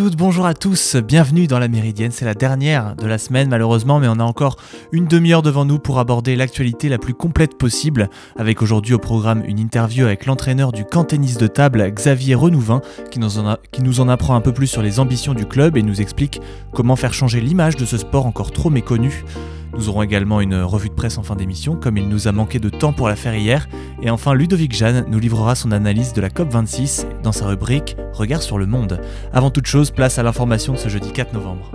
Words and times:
Bonjour 0.00 0.06
à 0.06 0.10
toutes, 0.10 0.16
bonjour 0.30 0.46
à 0.46 0.54
tous, 0.54 0.94
bienvenue 0.94 1.48
dans 1.48 1.58
la 1.58 1.66
Méridienne, 1.66 2.12
c'est 2.12 2.24
la 2.24 2.34
dernière 2.34 2.94
de 2.94 3.04
la 3.04 3.18
semaine 3.18 3.48
malheureusement, 3.48 3.98
mais 3.98 4.06
on 4.06 4.20
a 4.20 4.22
encore 4.22 4.54
une 4.92 5.06
demi-heure 5.06 5.42
devant 5.42 5.64
nous 5.64 5.80
pour 5.80 5.98
aborder 5.98 6.36
l'actualité 6.36 6.88
la 6.88 6.98
plus 6.98 7.14
complète 7.14 7.58
possible, 7.58 8.08
avec 8.38 8.62
aujourd'hui 8.62 8.94
au 8.94 9.00
programme 9.00 9.42
une 9.44 9.58
interview 9.58 10.06
avec 10.06 10.26
l'entraîneur 10.26 10.70
du 10.70 10.84
camp 10.84 11.02
tennis 11.02 11.36
de 11.36 11.48
table, 11.48 11.84
Xavier 11.90 12.36
Renouvin, 12.36 12.80
qui 13.10 13.18
nous, 13.18 14.00
en 14.00 14.08
apprend 14.08 14.36
un 14.36 14.40
peu 14.40 14.52
plus 14.52 14.68
sur 14.68 14.82
les 14.82 15.00
ambitions 15.00 15.34
du 15.34 15.46
club 15.46 15.76
et 15.76 15.82
nous 15.82 16.00
explique 16.00 16.40
comment 16.72 16.94
faire 16.94 17.12
changer 17.12 17.40
l'image 17.40 17.74
de 17.74 17.84
ce 17.84 17.98
sport 17.98 18.24
encore 18.24 18.52
trop 18.52 18.70
méconnu. 18.70 19.24
Nous 19.72 19.88
aurons 19.88 20.02
également 20.02 20.40
une 20.40 20.62
revue 20.62 20.88
de 20.88 20.94
presse 20.94 21.16
en 21.16 21.22
fin 21.22 21.36
d'émission, 21.36 21.76
comme 21.76 21.96
il 21.96 22.08
nous 22.08 22.26
a 22.26 22.32
manqué 22.32 22.58
de 22.58 22.68
temps 22.68 22.92
pour 22.92 23.08
la 23.08 23.14
faire 23.14 23.34
hier. 23.34 23.68
Et 24.02 24.10
enfin, 24.10 24.34
Ludovic 24.34 24.74
Jeanne 24.74 25.06
nous 25.08 25.20
livrera 25.20 25.54
son 25.54 25.70
analyse 25.70 26.12
de 26.12 26.20
la 26.20 26.28
COP26 26.28 27.06
dans 27.22 27.32
sa 27.32 27.46
rubrique 27.46 27.96
Regard 28.12 28.42
sur 28.42 28.58
le 28.58 28.66
monde. 28.66 29.00
Avant 29.32 29.50
toute 29.50 29.66
chose, 29.66 29.90
place 29.92 30.18
à 30.18 30.19
l'information 30.22 30.72
de 30.74 30.78
ce 30.78 30.88
jeudi 30.88 31.12
4 31.12 31.32
novembre. 31.32 31.70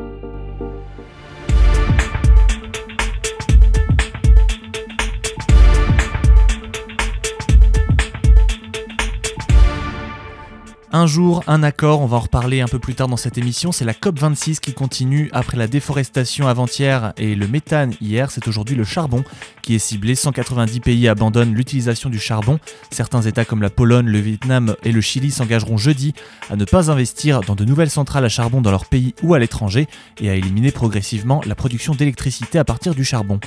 Un 10.98 11.07
jour, 11.07 11.43
un 11.46 11.62
accord, 11.62 11.99
on 11.99 12.05
va 12.05 12.15
en 12.15 12.21
reparler 12.21 12.62
un 12.62 12.70
peu 12.70 12.79
plus 12.79 12.96
tard 12.96 13.10
dans 13.10 13.18
cette 13.18 13.38
émission, 13.38 13.74
c'est 13.74 13.84
la 13.84 13.91
COP26 13.91 14.62
qui 14.62 14.71
continue 14.71 15.29
après 15.34 15.57
la 15.57 15.68
déforestation 15.68 16.48
avant-hier 16.48 17.12
et 17.18 17.35
le 17.35 17.49
méthane 17.49 17.93
hier, 17.99 18.32
c'est 18.32 18.48
aujourd'hui 18.48 18.77
le 18.77 18.85
charbon 18.85 19.26
qui 19.62 19.76
est 19.76 19.79
ciblé. 19.79 20.15
190 20.15 20.79
pays 20.79 21.10
abandonnent 21.10 21.54
l'utilisation 21.54 22.10
du 22.10 22.18
charbon. 22.18 22.60
Certains 22.91 23.24
États 23.24 23.43
comme 23.43 23.62
la 23.62 23.70
Pologne, 23.70 24.05
le 24.05 24.20
Vietnam 24.20 24.77
et 24.85 24.93
le 24.93 25.02
Chili 25.02 25.32
s'engageront 25.32 25.76
jeudi 25.76 26.13
à 26.49 26.55
ne 26.55 26.63
pas 26.63 26.90
investir 26.90 27.41
dans 27.41 27.55
de 27.55 27.65
nouvelles 27.65 27.90
centrales 27.90 28.24
à 28.24 28.30
charbon 28.30 28.62
dans 28.62 28.71
leur 28.71 28.85
pays 28.85 29.15
ou 29.21 29.34
à 29.34 29.40
l'étranger 29.40 29.90
et 30.21 30.30
à 30.30 30.35
éliminer 30.35 30.71
progressivement 30.71 31.41
la 31.46 31.55
production 31.55 31.93
d'électricité 31.93 32.57
à 32.57 32.63
partir 32.63 32.96
du 32.96 33.04
charbon. 33.04 33.41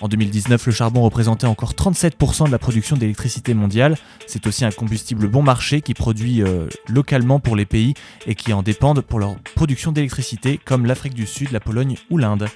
En 0.00 0.08
2019, 0.08 0.66
le 0.66 0.72
charbon 0.72 1.02
représentait 1.02 1.46
encore 1.46 1.72
37% 1.72 2.46
de 2.46 2.52
la 2.52 2.58
production 2.58 2.96
d'électricité 2.96 3.54
mondiale. 3.54 3.96
C'est 4.26 4.46
aussi 4.46 4.64
un 4.64 4.70
combustible 4.70 5.26
bon 5.28 5.42
marché 5.42 5.80
qui 5.80 5.94
produit 5.94 6.42
euh, 6.42 6.68
localement 6.88 7.40
pour 7.40 7.56
les 7.56 7.66
pays 7.66 7.94
et 8.26 8.34
qui 8.34 8.52
en 8.52 8.62
dépendent 8.62 9.00
pour 9.00 9.18
leur 9.18 9.36
production 9.56 9.90
d'électricité, 9.90 10.60
comme 10.64 10.86
l'Afrique 10.86 11.14
du 11.14 11.26
Sud, 11.26 11.50
la 11.50 11.60
Pologne 11.60 11.96
ou 12.10 12.18
l'Inde. 12.18 12.48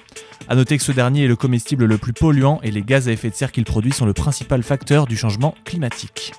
A 0.47 0.55
noter 0.55 0.77
que 0.77 0.83
ce 0.83 0.91
dernier 0.91 1.25
est 1.25 1.27
le 1.27 1.35
comestible 1.35 1.85
le 1.85 1.97
plus 1.97 2.13
polluant 2.13 2.59
et 2.63 2.71
les 2.71 2.81
gaz 2.81 3.07
à 3.07 3.11
effet 3.11 3.29
de 3.29 3.35
serre 3.35 3.51
qu'il 3.51 3.65
produit 3.65 3.91
sont 3.91 4.05
le 4.05 4.13
principal 4.13 4.63
facteur 4.63 5.05
du 5.05 5.17
changement 5.17 5.55
climatique. 5.65 6.33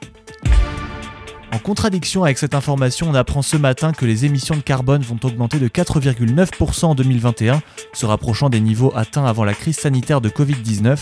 En 1.55 1.59
contradiction 1.59 2.25
avec 2.25 2.37
cette 2.37 2.57
information, 2.57 3.09
on 3.09 3.15
apprend 3.15 3.41
ce 3.41 3.57
matin 3.57 3.93
que 3.93 4.05
les 4.05 4.25
émissions 4.25 4.57
de 4.57 4.61
carbone 4.61 5.03
vont 5.03 5.21
augmenter 5.23 5.61
de 5.61 5.69
4,9% 5.69 6.87
en 6.87 6.95
2021, 6.97 7.63
se 7.93 8.07
rapprochant 8.07 8.51
des 8.51 8.59
niveaux 8.59 8.93
atteints 8.97 9.25
avant 9.25 9.45
la 9.45 9.55
crise 9.55 9.77
sanitaire 9.77 10.21
de 10.21 10.29
Covid-19. 10.29 10.99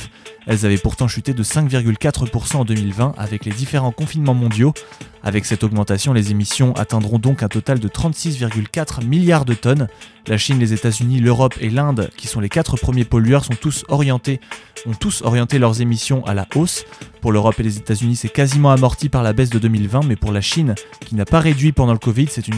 Elles 0.46 0.66
avaient 0.66 0.76
pourtant 0.76 1.08
chuté 1.08 1.32
de 1.32 1.42
5,4% 1.42 2.56
en 2.56 2.64
2020 2.66 3.14
avec 3.16 3.46
les 3.46 3.52
différents 3.52 3.92
confinements 3.92 4.34
mondiaux. 4.34 4.74
Avec 5.22 5.46
cette 5.46 5.64
augmentation, 5.64 6.12
les 6.12 6.32
émissions 6.32 6.74
atteindront 6.74 7.18
donc 7.18 7.42
un 7.42 7.48
total 7.48 7.78
de 7.78 7.88
36,4 7.88 9.06
milliards 9.06 9.46
de 9.46 9.54
tonnes. 9.54 9.88
La 10.26 10.36
Chine, 10.36 10.58
les 10.58 10.74
États-Unis, 10.74 11.20
l'Europe 11.20 11.54
et 11.62 11.70
l'Inde, 11.70 12.10
qui 12.18 12.26
sont 12.26 12.40
les 12.40 12.50
quatre 12.50 12.76
premiers 12.76 13.06
pollueurs, 13.06 13.46
sont 13.46 13.54
tous 13.54 13.86
orientés, 13.88 14.38
ont 14.86 14.92
tous 14.92 15.22
orienté 15.22 15.58
leurs 15.58 15.80
émissions 15.80 16.26
à 16.26 16.34
la 16.34 16.46
hausse. 16.54 16.84
Pour 17.22 17.30
l'Europe 17.30 17.60
et 17.60 17.62
les 17.62 17.78
États-Unis, 17.78 18.16
c'est 18.16 18.28
quasiment 18.28 18.72
amorti 18.72 19.08
par 19.08 19.22
la 19.22 19.32
baisse 19.32 19.48
de 19.48 19.60
2020, 19.60 20.00
mais 20.08 20.16
pour 20.16 20.32
la 20.32 20.40
Chine, 20.40 20.74
qui 21.06 21.14
n'a 21.14 21.24
pas 21.24 21.38
réduit 21.38 21.70
pendant 21.70 21.92
le 21.92 22.00
Covid, 22.00 22.26
c'est 22.28 22.48
une, 22.48 22.56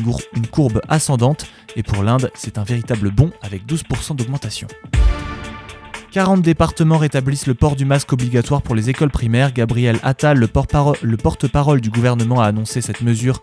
courbe 0.50 0.80
ascendante. 0.88 1.46
Et 1.76 1.82
pour 1.82 2.02
l'Inde, 2.02 2.30
c'est 2.34 2.56
un 2.56 2.64
véritable 2.64 3.10
bond 3.10 3.30
avec 3.42 3.66
12% 3.66 4.16
d'augmentation. 4.16 4.66
40 6.12 6.40
départements 6.40 6.96
rétablissent 6.96 7.46
le 7.46 7.52
port 7.52 7.76
du 7.76 7.84
masque 7.84 8.14
obligatoire 8.14 8.62
pour 8.62 8.74
les 8.74 8.88
écoles 8.88 9.10
primaires. 9.10 9.52
Gabriel 9.52 9.98
Attal, 10.02 10.38
le 10.38 11.16
porte-parole 11.18 11.82
du 11.82 11.90
gouvernement, 11.90 12.40
a 12.40 12.46
annoncé 12.46 12.80
cette 12.80 13.02
mesure 13.02 13.42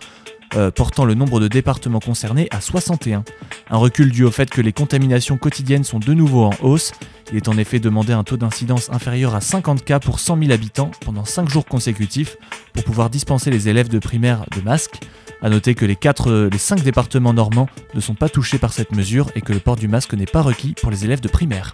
euh, 0.56 0.72
portant 0.72 1.06
le 1.06 1.14
nombre 1.14 1.40
de 1.40 1.48
départements 1.48 2.00
concernés 2.00 2.48
à 2.52 2.62
61. 2.62 3.24
Un 3.70 3.78
recul 3.78 4.12
dû 4.12 4.24
au 4.24 4.32
fait 4.32 4.50
que 4.50 4.62
les 4.62 4.74
contaminations 4.74 5.38
quotidiennes 5.38 5.84
sont 5.84 6.00
de 6.00 6.14
nouveau 6.14 6.44
en 6.44 6.54
hausse. 6.62 6.92
Il 7.32 7.38
est 7.38 7.48
en 7.48 7.58
effet 7.58 7.80
demandé 7.80 8.12
un 8.12 8.24
taux 8.24 8.38
d'incidence 8.38 8.90
inférieur 8.92 9.34
à 9.34 9.42
50 9.42 9.84
cas 9.86 10.00
pour 10.00 10.20
100 10.20 10.40
000 10.40 10.52
habitants 10.52 10.92
pendant 11.06 11.24
5 11.24 11.50
jours 11.50 11.66
consécutifs 11.66 12.36
pour 12.74 12.84
pouvoir 12.84 13.10
dispenser 13.10 13.50
les 13.50 13.70
élèves 13.70 13.88
de 13.88 14.00
primaire 14.00 14.46
de 14.56 14.62
masques. 14.62 15.00
A 15.42 15.50
noter 15.50 15.74
que 15.74 15.86
les, 15.86 15.96
4, 15.96 16.50
les 16.52 16.58
5 16.58 16.84
départements 16.84 17.34
normands 17.34 17.70
ne 17.94 18.00
sont 18.00 18.16
pas 18.16 18.30
touchés 18.30 18.58
par 18.58 18.74
cette 18.74 18.92
mesure 18.92 19.32
et 19.36 19.42
que 19.42 19.54
le 19.54 19.60
port 19.60 19.76
du 19.76 19.88
masque 19.88 20.14
n'est 20.14 20.26
pas 20.26 20.42
requis 20.42 20.74
pour 20.80 20.92
les 20.92 21.06
élèves 21.06 21.22
de 21.22 21.30
primaire. 21.30 21.74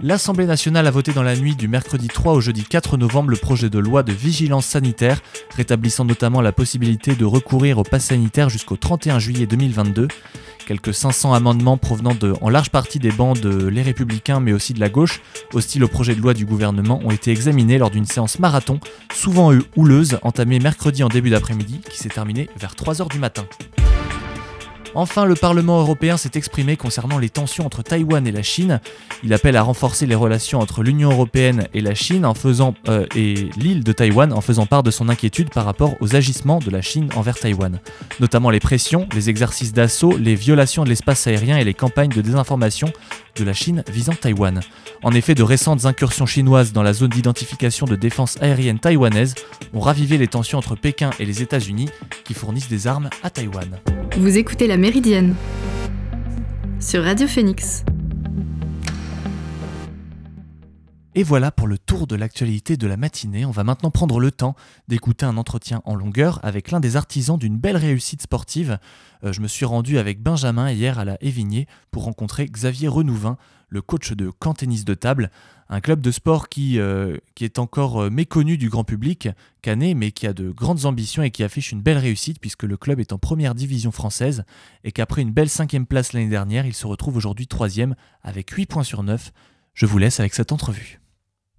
L'Assemblée 0.00 0.46
nationale 0.46 0.86
a 0.86 0.92
voté 0.92 1.12
dans 1.12 1.24
la 1.24 1.34
nuit 1.34 1.56
du 1.56 1.66
mercredi 1.66 2.06
3 2.06 2.34
au 2.34 2.40
jeudi 2.40 2.62
4 2.62 2.96
novembre 2.96 3.30
le 3.30 3.36
projet 3.36 3.68
de 3.68 3.80
loi 3.80 4.04
de 4.04 4.12
vigilance 4.12 4.64
sanitaire, 4.64 5.20
rétablissant 5.56 6.04
notamment 6.04 6.40
la 6.40 6.52
possibilité 6.52 7.16
de 7.16 7.24
recourir 7.24 7.78
au 7.78 7.82
pass 7.82 8.04
sanitaire 8.04 8.48
jusqu'au 8.48 8.76
31 8.76 9.18
juillet 9.18 9.46
2022. 9.46 10.06
Quelques 10.68 10.94
500 10.94 11.34
amendements 11.34 11.78
provenant 11.78 12.14
en 12.40 12.48
large 12.48 12.70
partie 12.70 13.00
des 13.00 13.10
bancs 13.10 13.40
de 13.40 13.66
Les 13.66 13.82
Républicains 13.82 14.38
mais 14.38 14.52
aussi 14.52 14.72
de 14.72 14.78
la 14.78 14.88
gauche, 14.88 15.20
hostiles 15.52 15.82
au 15.82 15.88
projet 15.88 16.14
de 16.14 16.20
loi 16.20 16.32
du 16.32 16.46
gouvernement, 16.46 17.00
ont 17.04 17.10
été 17.10 17.32
examinés 17.32 17.78
lors 17.78 17.90
d'une 17.90 18.06
séance 18.06 18.38
marathon, 18.38 18.78
souvent 19.12 19.52
houleuse, 19.74 20.20
entamée 20.22 20.60
mercredi 20.60 21.02
en 21.02 21.08
début 21.08 21.30
d'après-midi, 21.30 21.80
qui 21.90 21.98
s'est 21.98 22.08
terminée 22.08 22.48
vers 22.56 22.74
3h 22.74 23.10
du 23.10 23.18
matin. 23.18 23.46
Enfin, 25.00 25.26
le 25.26 25.36
Parlement 25.36 25.78
européen 25.78 26.16
s'est 26.16 26.32
exprimé 26.34 26.76
concernant 26.76 27.18
les 27.18 27.28
tensions 27.28 27.64
entre 27.64 27.84
Taïwan 27.84 28.26
et 28.26 28.32
la 28.32 28.42
Chine. 28.42 28.80
Il 29.22 29.32
appelle 29.32 29.56
à 29.56 29.62
renforcer 29.62 30.06
les 30.06 30.16
relations 30.16 30.58
entre 30.58 30.82
l'Union 30.82 31.12
européenne 31.12 31.68
et 31.72 31.80
la 31.80 31.94
Chine 31.94 32.26
en 32.26 32.34
faisant, 32.34 32.74
euh, 32.88 33.06
et 33.14 33.48
l'île 33.56 33.84
de 33.84 33.92
Taïwan 33.92 34.32
en 34.32 34.40
faisant 34.40 34.66
part 34.66 34.82
de 34.82 34.90
son 34.90 35.08
inquiétude 35.08 35.50
par 35.50 35.66
rapport 35.66 35.94
aux 36.00 36.16
agissements 36.16 36.58
de 36.58 36.72
la 36.72 36.82
Chine 36.82 37.10
envers 37.14 37.38
Taïwan, 37.38 37.78
notamment 38.18 38.50
les 38.50 38.58
pressions, 38.58 39.08
les 39.14 39.30
exercices 39.30 39.72
d'assaut, 39.72 40.16
les 40.18 40.34
violations 40.34 40.82
de 40.82 40.88
l'espace 40.88 41.28
aérien 41.28 41.58
et 41.58 41.64
les 41.64 41.74
campagnes 41.74 42.10
de 42.10 42.20
désinformation 42.20 42.92
de 43.36 43.44
la 43.44 43.52
Chine 43.52 43.84
visant 43.90 44.14
Taïwan. 44.14 44.60
En 45.02 45.12
effet, 45.12 45.34
de 45.34 45.42
récentes 45.42 45.84
incursions 45.84 46.26
chinoises 46.26 46.72
dans 46.72 46.82
la 46.82 46.92
zone 46.92 47.10
d'identification 47.10 47.86
de 47.86 47.96
défense 47.96 48.36
aérienne 48.40 48.78
taïwanaise 48.78 49.34
ont 49.74 49.80
ravivé 49.80 50.18
les 50.18 50.28
tensions 50.28 50.58
entre 50.58 50.76
Pékin 50.76 51.10
et 51.18 51.24
les 51.24 51.42
États-Unis 51.42 51.88
qui 52.24 52.34
fournissent 52.34 52.68
des 52.68 52.86
armes 52.86 53.10
à 53.22 53.30
Taïwan. 53.30 53.78
Vous 54.16 54.36
écoutez 54.36 54.66
La 54.66 54.76
Méridienne 54.76 55.34
sur 56.80 57.02
Radio 57.02 57.26
Phoenix. 57.26 57.84
Et 61.18 61.24
voilà 61.24 61.50
pour 61.50 61.66
le 61.66 61.78
tour 61.78 62.06
de 62.06 62.14
l'actualité 62.14 62.76
de 62.76 62.86
la 62.86 62.96
matinée. 62.96 63.44
On 63.44 63.50
va 63.50 63.64
maintenant 63.64 63.90
prendre 63.90 64.20
le 64.20 64.30
temps 64.30 64.54
d'écouter 64.86 65.26
un 65.26 65.36
entretien 65.36 65.82
en 65.84 65.96
longueur 65.96 66.38
avec 66.44 66.70
l'un 66.70 66.78
des 66.78 66.94
artisans 66.94 67.36
d'une 67.36 67.58
belle 67.58 67.76
réussite 67.76 68.22
sportive. 68.22 68.78
Euh, 69.24 69.32
je 69.32 69.40
me 69.40 69.48
suis 69.48 69.64
rendu 69.64 69.98
avec 69.98 70.22
Benjamin 70.22 70.70
hier 70.70 70.96
à 71.00 71.04
la 71.04 71.18
Évigné 71.20 71.66
pour 71.90 72.04
rencontrer 72.04 72.46
Xavier 72.46 72.86
Renouvin, 72.86 73.36
le 73.68 73.82
coach 73.82 74.12
de 74.12 74.30
camp 74.30 74.54
tennis 74.54 74.84
de 74.84 74.94
table, 74.94 75.32
un 75.68 75.80
club 75.80 76.02
de 76.02 76.12
sport 76.12 76.48
qui, 76.48 76.78
euh, 76.78 77.16
est 77.40 77.58
encore 77.58 78.00
euh, 78.04 78.10
méconnu 78.10 78.56
du 78.56 78.68
grand 78.68 78.84
public, 78.84 79.28
canet, 79.60 79.96
mais 79.96 80.12
qui 80.12 80.28
a 80.28 80.32
de 80.32 80.50
grandes 80.50 80.84
ambitions 80.84 81.24
et 81.24 81.32
qui 81.32 81.42
affiche 81.42 81.72
une 81.72 81.82
belle 81.82 81.98
réussite 81.98 82.38
puisque 82.40 82.62
le 82.62 82.76
club 82.76 83.00
est 83.00 83.12
en 83.12 83.18
première 83.18 83.56
division 83.56 83.90
française 83.90 84.44
et 84.84 84.92
qu'après 84.92 85.22
une 85.22 85.32
belle 85.32 85.50
cinquième 85.50 85.86
place 85.86 86.12
l'année 86.12 86.28
dernière, 86.28 86.64
il 86.64 86.74
se 86.74 86.86
retrouve 86.86 87.16
aujourd'hui 87.16 87.48
troisième 87.48 87.96
avec 88.22 88.50
8 88.50 88.66
points 88.66 88.84
sur 88.84 89.02
9. 89.02 89.32
Je 89.74 89.86
vous 89.86 89.98
laisse 89.98 90.20
avec 90.20 90.32
cette 90.32 90.52
entrevue. 90.52 91.00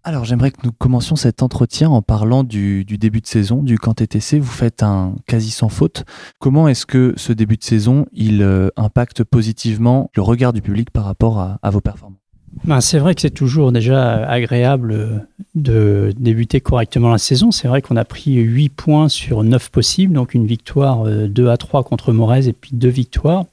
Alors 0.04 0.24
j'aimerais 0.24 0.52
que 0.52 0.62
nous 0.64 0.72
commencions 0.72 1.16
cet 1.16 1.44
entretien 1.44 1.90
en 1.90 2.02
parlant 2.02 2.44
du, 2.44 2.86
début 2.86 3.22
de 3.22 3.28
saison 3.28 3.62
du 3.62 3.78
camp 3.78 3.94
TTC. 3.94 4.40
Vous 4.40 4.52
faites 4.52 4.82
un 4.82 5.16
quasi 5.28 5.52
sans 5.52 5.70
faute. 5.70 6.06
Comment 6.40 6.68
est-ce 6.68 6.86
que 6.86 7.14
ce 7.18 7.34
début 7.34 7.58
de 7.58 7.64
saison, 7.64 8.06
il 8.14 8.42
euh, 8.42 8.70
impacte 8.78 9.24
positivement 9.24 10.10
le 10.16 10.22
regard 10.22 10.54
du 10.54 10.62
public 10.62 10.92
par 10.92 11.04
rapport 11.04 11.40
à 11.40 11.70
vos 11.70 11.82
performances? 11.82 12.29
Ben, 12.64 12.82
c'est 12.82 13.00
vrai 13.00 13.16
que 13.16 13.22
c'est 13.22 13.30
toujours 13.30 13.72
déjà 13.72 14.26
agréable 14.28 15.28
de 15.56 16.14
débuter 16.18 16.62
correctement 16.62 17.10
la 17.10 17.18
saison. 17.18 17.52
C'est 17.52 17.68
vrai 17.68 17.82
qu'on 17.82 17.96
a 17.96 18.06
pris 18.06 18.34
8 18.34 18.70
points 18.70 19.10
sur 19.10 19.44
9 19.44 19.70
possibles, 19.70 20.14
donc 20.14 20.34
une 20.34 20.46
victoire 20.46 21.06
2 21.06 21.46
euh, 21.46 21.52
à 21.52 21.58
3 21.58 21.84
contre 21.84 22.12
Morez 22.12 22.48
et 22.48 22.54
puis 22.54 22.72
deux 22.74 22.90
victoires, 22.90 23.46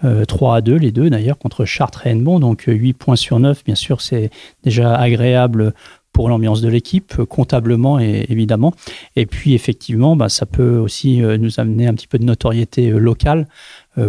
3 0.00 0.52
euh, 0.52 0.56
à 0.56 0.60
2 0.60 0.76
les 0.76 0.92
deux 0.92 1.10
d'ailleurs 1.10 1.38
contre 1.38 1.64
Chartres 1.64 2.06
et 2.06 2.10
Hennebon, 2.10 2.40
donc 2.40 2.64
8 2.66 2.94
points 2.94 3.16
sur 3.16 3.38
9, 3.38 3.64
bien 3.64 3.74
sûr 3.74 4.00
c'est 4.00 4.30
déjà 4.64 4.94
agréable 4.94 5.74
pour 6.12 6.30
l'ambiance 6.30 6.62
de 6.62 6.68
l'équipe, 6.70 7.22
comptablement 7.24 8.00
et 8.00 8.24
évidemment. 8.30 8.72
Et 9.16 9.26
puis 9.26 9.52
effectivement, 9.52 10.16
ben, 10.16 10.30
ça 10.30 10.46
peut 10.46 10.78
aussi 10.78 11.22
euh, 11.22 11.36
nous 11.36 11.60
amener 11.60 11.86
un 11.86 11.92
petit 11.92 12.06
peu 12.06 12.18
de 12.18 12.24
notoriété 12.24 12.88
locale 12.88 13.46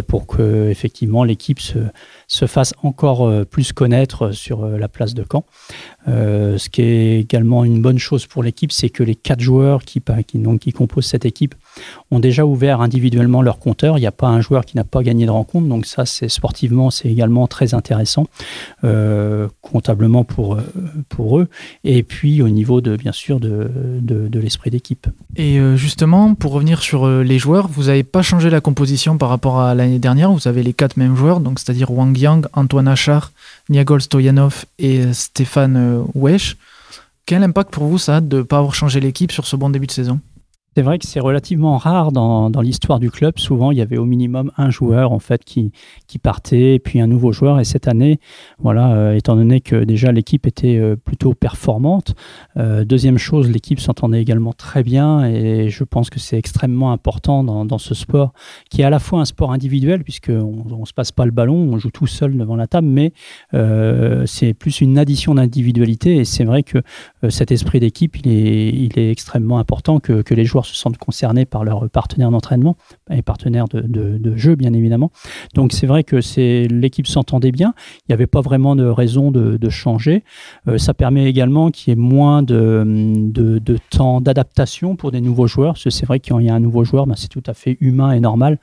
pour 0.06 0.26
que 0.26 0.68
effectivement 0.68 1.24
l'équipe 1.24 1.60
se, 1.60 1.78
se, 2.26 2.46
fasse 2.46 2.74
encore 2.82 3.46
plus 3.46 3.72
connaître 3.72 4.32
sur 4.32 4.66
la 4.66 4.88
place 4.88 5.14
de 5.14 5.24
Caen. 5.30 5.44
ce 6.06 6.68
qui 6.68 6.82
est 6.82 7.20
également 7.20 7.64
une 7.64 7.80
bonne 7.80 7.98
chose 7.98 8.26
pour 8.26 8.42
l'équipe, 8.42 8.72
c'est 8.72 8.90
que 8.90 9.02
les 9.02 9.14
quatre 9.14 9.40
joueurs 9.40 9.84
qui, 9.84 10.02
qui, 10.26 10.38
donc, 10.38 10.60
qui 10.60 10.72
composent 10.72 11.06
cette 11.06 11.24
équipe 11.24 11.54
ont 12.10 12.18
déjà 12.18 12.46
ouvert 12.46 12.80
individuellement 12.80 13.42
leur 13.42 13.58
compteur. 13.58 13.98
Il 13.98 14.00
n'y 14.00 14.06
a 14.06 14.12
pas 14.12 14.28
un 14.28 14.40
joueur 14.40 14.64
qui 14.64 14.76
n'a 14.76 14.84
pas 14.84 15.02
gagné 15.02 15.26
de 15.26 15.30
rencontre, 15.30 15.66
donc 15.66 15.86
ça, 15.86 16.06
c'est 16.06 16.28
sportivement, 16.28 16.90
c'est 16.90 17.08
également 17.08 17.46
très 17.46 17.74
intéressant, 17.74 18.26
euh, 18.84 19.48
comptablement 19.60 20.24
pour, 20.24 20.54
euh, 20.54 20.60
pour 21.08 21.38
eux, 21.38 21.48
et 21.84 22.02
puis 22.02 22.42
au 22.42 22.48
niveau 22.48 22.80
de, 22.80 22.96
bien 22.96 23.12
sûr, 23.12 23.40
de, 23.40 23.68
l'esprit 24.38 24.70
d'équipe. 24.70 25.08
Et 25.36 25.58
euh, 25.58 25.76
justement, 25.76 26.34
pour 26.34 26.52
revenir 26.52 26.80
sur 26.80 27.08
les 27.08 27.38
joueurs, 27.38 27.68
vous 27.68 27.84
n'avez 27.84 28.04
pas 28.04 28.22
changé 28.22 28.50
la 28.50 28.60
composition 28.60 29.18
par 29.18 29.28
rapport 29.28 29.60
à 29.60 29.74
l'année 29.74 29.98
dernière. 29.98 30.30
Vous 30.30 30.46
avez 30.46 30.62
les 30.62 30.72
quatre 30.72 30.96
mêmes 30.96 31.16
joueurs, 31.16 31.40
donc 31.40 31.58
c'est-à-dire 31.58 31.90
Wang 31.90 32.16
Yang, 32.16 32.46
Antoine 32.52 32.88
Achar, 32.88 33.32
Niagol 33.68 34.00
Stoyanov 34.00 34.64
et 34.78 35.12
Stéphane 35.12 36.04
Wesh. 36.14 36.56
Quel 37.28 37.42
impact 37.42 37.70
pour 37.70 37.84
vous 37.84 37.98
ça 37.98 38.22
de 38.22 38.38
ne 38.38 38.42
pas 38.42 38.56
avoir 38.56 38.74
changé 38.74 39.00
l'équipe 39.00 39.32
sur 39.32 39.46
ce 39.46 39.54
bon 39.54 39.68
début 39.68 39.86
de 39.86 39.92
saison? 39.92 40.18
C'est 40.78 40.82
vrai 40.82 41.00
que 41.00 41.08
c'est 41.08 41.18
relativement 41.18 41.76
rare 41.76 42.12
dans, 42.12 42.48
l'histoire 42.60 43.00
du 43.00 43.10
club. 43.10 43.36
Souvent, 43.36 43.72
il 43.72 43.78
y 43.78 43.80
avait 43.80 43.96
au 43.96 44.04
minimum 44.04 44.52
un 44.56 44.70
joueur 44.70 45.10
en 45.10 45.18
fait 45.18 45.44
qui, 45.44 45.72
partait, 46.22 46.78
puis 46.78 47.00
un 47.00 47.08
nouveau 47.08 47.32
joueur. 47.32 47.58
Et 47.58 47.64
cette 47.64 47.88
année, 47.88 48.20
voilà, 48.60 48.92
euh, 48.92 49.16
étant 49.16 49.34
donné 49.34 49.60
que 49.60 49.82
déjà 49.82 50.12
l'équipe 50.12 50.46
était 50.46 50.78
euh, 50.78 50.94
plutôt 50.94 51.34
performante, 51.34 52.14
euh, 52.58 52.84
deuxième 52.84 53.18
chose, 53.18 53.50
l'équipe 53.50 53.80
s'entendait 53.80 54.22
également 54.22 54.52
très 54.52 54.84
bien, 54.84 55.24
et 55.24 55.68
je 55.68 55.82
pense 55.82 56.10
que 56.10 56.20
c'est 56.20 56.38
extrêmement 56.38 56.92
important 56.92 57.42
dans, 57.42 57.78
ce 57.78 57.94
sport, 57.94 58.32
qui 58.70 58.82
est 58.82 58.84
à 58.84 58.90
la 58.90 59.00
fois 59.00 59.20
un 59.20 59.24
sport 59.24 59.50
individuel, 59.50 60.04
puisqu'on 60.04 60.64
ne 60.80 60.86
se 60.86 60.94
passe 60.94 61.10
pas 61.10 61.24
le 61.24 61.32
ballon, 61.32 61.56
on 61.56 61.78
joue 61.78 61.90
tout 61.90 62.06
seul 62.06 62.36
devant 62.36 62.54
la 62.54 62.68
table, 62.68 62.86
mais 62.86 63.12
c'est 64.26 64.54
plus 64.54 64.80
une 64.80 64.96
addition 64.96 65.34
d'individualité. 65.34 66.18
Et 66.18 66.24
c'est 66.24 66.44
vrai 66.44 66.62
que 66.62 66.78
cet 67.30 67.50
esprit 67.50 67.80
d'équipe, 67.80 68.16
il 68.16 68.30
est, 68.30 68.68
il 68.68 68.96
est 68.96 69.10
extrêmement 69.10 69.58
important 69.58 69.98
que, 69.98 70.22
que 70.22 70.34
les 70.34 70.44
joueurs 70.44 70.67
se 70.68 70.76
sentent 70.76 70.98
concernés 70.98 71.44
par 71.44 71.64
leurs 71.64 71.88
partenaires 71.90 72.30
d'entraînement 72.30 72.76
et 73.10 73.22
partenaires 73.22 73.66
de, 73.68 74.36
jeu, 74.36 74.54
bien 74.54 74.72
évidemment. 74.72 75.10
Donc 75.54 75.72
c'est 75.72 75.86
vrai 75.86 76.04
que 76.04 76.20
c'est 76.20 76.66
l'équipe 76.70 77.06
s'entendait 77.06 77.52
bien. 77.52 77.74
Il 78.00 78.10
n'y 78.10 78.14
avait 78.14 78.26
pas 78.26 78.40
vraiment 78.40 78.76
de 78.76 78.84
raison 78.84 79.30
de, 79.30 79.68
changer. 79.68 80.24
Euh, 80.66 80.78
ça 80.78 80.94
permet 80.94 81.26
également 81.26 81.70
qu'il 81.70 81.90
y 81.90 81.92
ait 81.92 82.00
moins 82.00 82.42
de, 82.42 83.60
temps 83.90 84.20
d'adaptation 84.20 84.96
pour 84.96 85.10
des 85.12 85.20
nouveaux 85.20 85.46
joueurs. 85.46 85.74
Parce 85.74 85.88
c'est 85.90 86.06
vrai 86.06 86.20
qu'il 86.20 86.40
y 86.40 86.48
a 86.48 86.54
un 86.54 86.60
nouveau 86.60 86.84
joueur, 86.84 87.06
ben, 87.06 87.14
c'est 87.16 87.28
tout 87.28 87.42
à 87.46 87.54
fait 87.54 87.76
humain 87.80 88.12
et 88.12 88.20
normal. 88.20 88.58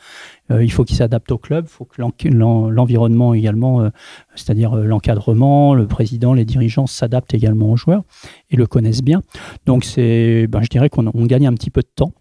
Euh, 0.51 0.63
il 0.63 0.71
faut 0.71 0.83
qu'il 0.83 0.95
s'adapte 0.95 1.31
au 1.31 1.38
club, 1.38 1.65
il 1.68 1.71
faut 1.71 1.86
que 1.86 2.01
l'environnement 2.01 3.33
également, 3.33 3.81
euh, 3.81 3.89
c'est-à-dire 4.36 4.74
euh, 4.74 4.86
l'encadrement, 4.86 5.74
le 5.74 5.88
président, 5.88 6.33
les 6.33 6.45
dirigeants 6.45 6.86
s'adaptent 6.86 7.33
également 7.33 7.71
aux 7.71 7.77
joueurs 7.77 8.03
et 8.51 8.56
le 8.56 8.68
connaissent 8.68 9.03
bien. 9.03 9.21
Donc 9.65 9.83
c'est, 9.83 10.47
ben, 10.47 10.62
je 10.62 10.69
dirais 10.69 10.89
qu'on 10.89 11.25
gagne 11.25 11.47
un 11.47 11.53
petit 11.53 11.71
peu 11.71 11.81
de 11.81 11.89
temps. 11.95 12.13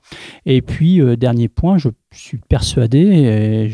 Et 0.46 0.62
puis 0.62 1.00
dernier 1.16 1.48
point, 1.48 1.76
je 1.78 1.88
suis 2.12 2.38
persuadé 2.38 3.70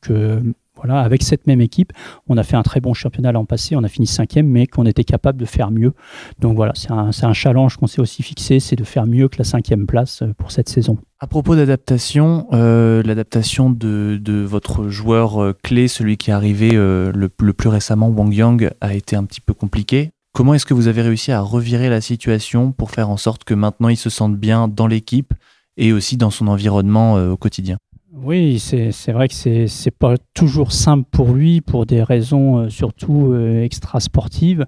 que 0.00 0.42
voilà, 0.78 1.00
avec 1.00 1.22
cette 1.22 1.46
même 1.46 1.60
équipe, 1.60 1.92
on 2.28 2.36
a 2.36 2.42
fait 2.42 2.56
un 2.56 2.62
très 2.62 2.80
bon 2.80 2.94
championnat 2.94 3.32
l'an 3.32 3.44
passé, 3.44 3.74
on 3.76 3.82
a 3.82 3.88
fini 3.88 4.06
cinquième, 4.06 4.46
mais 4.46 4.66
qu'on 4.66 4.86
était 4.86 5.04
capable 5.04 5.38
de 5.38 5.44
faire 5.44 5.70
mieux. 5.70 5.92
Donc 6.38 6.56
voilà, 6.56 6.72
c'est 6.74 6.90
un, 6.90 7.32
challenge 7.32 7.76
qu'on 7.76 7.86
s'est 7.86 8.00
aussi 8.00 8.22
fixé, 8.22 8.60
c'est 8.60 8.76
de 8.76 8.84
faire 8.84 9.06
mieux 9.06 9.28
que 9.28 9.38
la 9.38 9.44
cinquième 9.44 9.86
place 9.86 10.22
euh, 10.22 10.32
pour 10.38 10.50
cette 10.50 10.68
saison. 10.68 10.98
À 11.20 11.26
propos 11.26 11.56
d'adaptation, 11.56 12.46
euh, 12.52 13.02
l'adaptation 13.02 13.70
de, 13.70 14.20
votre 14.44 14.88
joueur 14.88 15.42
euh, 15.42 15.52
clé, 15.62 15.88
celui 15.88 16.16
qui 16.16 16.30
est 16.30 16.32
arrivé 16.32 16.72
le, 16.72 17.28
plus 17.28 17.68
récemment, 17.68 18.08
Wang 18.08 18.32
Yang, 18.32 18.70
a 18.80 18.94
été 18.94 19.16
un 19.16 19.24
petit 19.24 19.40
peu 19.40 19.54
compliqué. 19.54 20.10
Comment 20.32 20.54
est-ce 20.54 20.66
que 20.66 20.74
vous 20.74 20.86
avez 20.86 21.02
réussi 21.02 21.32
à 21.32 21.40
revirer 21.40 21.88
la 21.88 22.00
situation 22.00 22.70
pour 22.70 22.92
faire 22.92 23.10
en 23.10 23.16
sorte 23.16 23.42
que 23.42 23.54
maintenant 23.54 23.88
il 23.88 23.96
se 23.96 24.10
sente 24.10 24.36
bien 24.36 24.68
dans 24.68 24.86
l'équipe 24.86 25.34
et 25.76 25.92
aussi 25.92 26.16
dans 26.16 26.30
son 26.30 26.46
environnement 26.46 27.14
au 27.14 27.36
quotidien? 27.36 27.78
Oui, 28.22 28.58
c'est 28.58 29.12
vrai 29.12 29.28
que 29.28 29.34
c'est 29.34 29.90
pas 29.90 30.14
toujours 30.34 30.72
simple 30.72 31.06
pour 31.10 31.32
lui 31.32 31.60
pour 31.60 31.86
des 31.86 32.02
raisons 32.02 32.58
euh, 32.58 32.68
surtout 32.68 33.32
euh, 33.32 33.62
extra 33.62 34.00
sportives. 34.00 34.66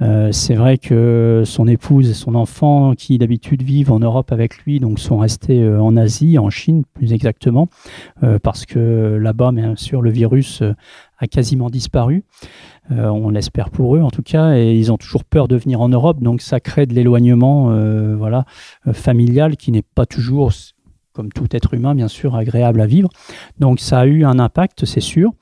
Euh, 0.00 0.32
c'est 0.32 0.54
vrai 0.54 0.76
que 0.78 1.42
son 1.44 1.68
épouse 1.68 2.10
et 2.10 2.14
son 2.14 2.34
enfant, 2.34 2.94
qui 2.94 3.18
d'habitude 3.18 3.62
vivent 3.62 3.92
en 3.92 4.00
Europe 4.00 4.32
avec 4.32 4.58
lui, 4.58 4.80
donc 4.80 4.98
sont 4.98 5.18
restés 5.18 5.66
en 5.68 5.96
Asie, 5.96 6.38
en 6.38 6.50
Chine 6.50 6.82
plus 6.94 7.12
exactement, 7.12 7.68
parce 8.42 8.66
que 8.66 9.18
là-bas, 9.20 9.52
bien 9.52 9.76
sûr, 9.76 10.02
le 10.02 10.10
virus 10.10 10.62
a 11.18 11.26
quasiment 11.26 11.70
disparu. 11.70 12.24
on 12.90 13.30
l'espère 13.30 13.70
pour 13.70 13.96
eux 13.96 14.00
en 14.00 14.10
tout 14.10 14.22
cas, 14.22 14.56
et 14.56 14.74
ils 14.74 14.90
ont 14.90 14.96
toujours 14.96 15.24
peur 15.24 15.48
de 15.48 15.56
venir 15.56 15.80
en 15.80 15.88
Europe, 15.88 16.20
donc 16.20 16.40
ça 16.40 16.60
crée 16.60 16.86
de 16.86 16.94
l'éloignement, 16.94 17.70
voilà, 18.16 18.44
familial 18.92 19.56
qui 19.56 19.70
n'est 19.70 19.82
pas 19.82 20.06
toujours 20.06 20.52
comme 21.20 21.32
tout 21.32 21.54
être 21.54 21.74
humain, 21.74 21.94
bien 21.94 22.08
sûr, 22.08 22.34
agréable 22.34 22.80
à 22.80 22.86
vivre. 22.86 23.10
Donc 23.58 23.78
ça 23.78 23.98
a 23.98 24.06
eu 24.06 24.24
un 24.24 24.38
impact, 24.38 24.86
c'est 24.86 25.02
sûr. 25.02 25.32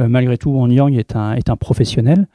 Euh, 0.00 0.08
malgré 0.08 0.36
tout, 0.36 0.50
Wang 0.50 0.72
Yang 0.72 0.96
est 0.96 1.14
un, 1.14 1.34
est 1.34 1.48
un 1.48 1.54
professionnel. 1.54 2.26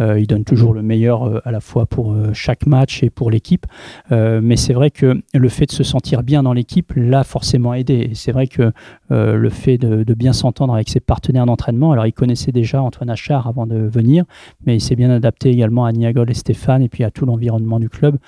Euh, 0.00 0.18
il 0.18 0.26
donne 0.26 0.44
toujours 0.44 0.72
le 0.72 0.82
meilleur 0.82 1.24
euh, 1.24 1.40
à 1.44 1.50
la 1.50 1.60
fois 1.60 1.86
pour 1.86 2.16
chaque 2.32 2.66
match 2.66 3.02
et 3.02 3.10
pour 3.10 3.30
l'équipe. 3.30 3.66
mais 4.10 4.56
c'est 4.56 4.72
vrai 4.72 4.90
que 4.90 5.22
le 5.34 5.48
fait 5.48 5.66
de 5.66 5.72
se 5.72 5.82
sentir 5.82 6.22
bien 6.22 6.42
dans 6.42 6.52
l'équipe 6.52 6.92
l'a 6.96 7.24
forcément 7.24 7.74
aidé. 7.74 8.10
c'est 8.14 8.32
vrai 8.32 8.46
que 8.46 8.72
le 9.10 9.50
fait 9.50 9.78
de, 9.78 10.02
de 10.04 10.14
bien 10.14 10.32
s'entendre 10.32 10.74
avec 10.74 10.88
ses 10.88 11.00
partenaires 11.00 11.46
d'entraînement, 11.46 11.92
alors 11.92 12.06
il 12.06 12.12
connaissait 12.12 12.52
déjà 12.52 12.82
Antoine 12.82 13.10
Achard 13.10 13.46
avant 13.46 13.66
de 13.66 13.76
venir, 13.76 14.24
mais 14.66 14.76
il 14.76 14.80
s'est 14.80 14.96
bien 14.96 15.10
adapté 15.10 15.50
également 15.50 15.84
à 15.84 15.92
Niagol 15.92 16.30
et 16.30 16.34
Stéphane 16.34 16.82
et 16.82 16.88
puis 16.88 17.04
à 17.04 17.10
tout 17.10 17.26
l'environnement 17.26 17.78
du 17.78 17.88
club. 17.88 18.18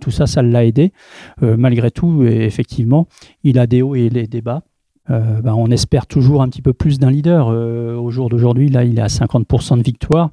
tout 0.00 0.10
ça, 0.10 0.26
ça 0.26 0.42
l'a 0.42 0.64
aidé. 0.64 0.92
malgré 1.40 1.90
tout, 1.90 2.22
effectivement, 2.24 3.06
il 3.44 3.58
a 3.58 3.66
des 3.66 3.82
hauts 3.82 3.94
et 3.94 4.08
des 4.10 4.42
bas. 4.42 4.62
Euh, 5.10 5.40
ben, 5.42 5.54
on 5.54 5.70
espère 5.70 6.06
toujours 6.06 6.42
un 6.42 6.48
petit 6.48 6.62
peu 6.62 6.72
plus 6.72 6.98
d'un 6.98 7.10
leader. 7.10 7.48
Euh, 7.48 7.96
au 7.96 8.10
jour 8.10 8.28
d'aujourd'hui, 8.28 8.68
là, 8.68 8.84
il 8.84 8.98
est 8.98 9.02
à 9.02 9.08
50% 9.08 9.78
de 9.78 9.82
victoire. 9.82 10.30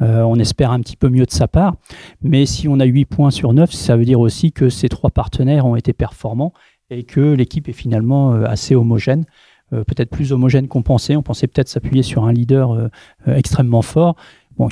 Euh, 0.00 0.22
on 0.22 0.36
espère 0.36 0.70
un 0.70 0.80
petit 0.80 0.96
peu 0.96 1.08
mieux 1.08 1.26
de 1.26 1.30
sa 1.30 1.48
part. 1.48 1.74
Mais 2.22 2.46
si 2.46 2.68
on 2.68 2.78
a 2.80 2.84
8 2.84 3.04
points 3.06 3.30
sur 3.30 3.52
9, 3.52 3.72
ça 3.72 3.96
veut 3.96 4.04
dire 4.04 4.20
aussi 4.20 4.52
que 4.52 4.68
ces 4.68 4.88
trois 4.88 5.10
partenaires 5.10 5.66
ont 5.66 5.76
été 5.76 5.92
performants 5.92 6.52
et 6.90 7.04
que 7.04 7.20
l'équipe 7.20 7.68
est 7.68 7.74
finalement 7.74 8.32
assez 8.32 8.74
homogène. 8.74 9.24
peut-être 9.70 10.10
plus 10.10 10.32
homogène 10.32 10.68
qu'on 10.68 10.82
pensait. 10.82 11.16
On 11.16 11.22
pensait 11.22 11.46
peut-être 11.46 11.68
s'appuyer 11.68 12.02
sur 12.02 12.24
un 12.26 12.32
leader 12.32 12.90
extrêmement 13.26 13.80
fort 13.80 14.16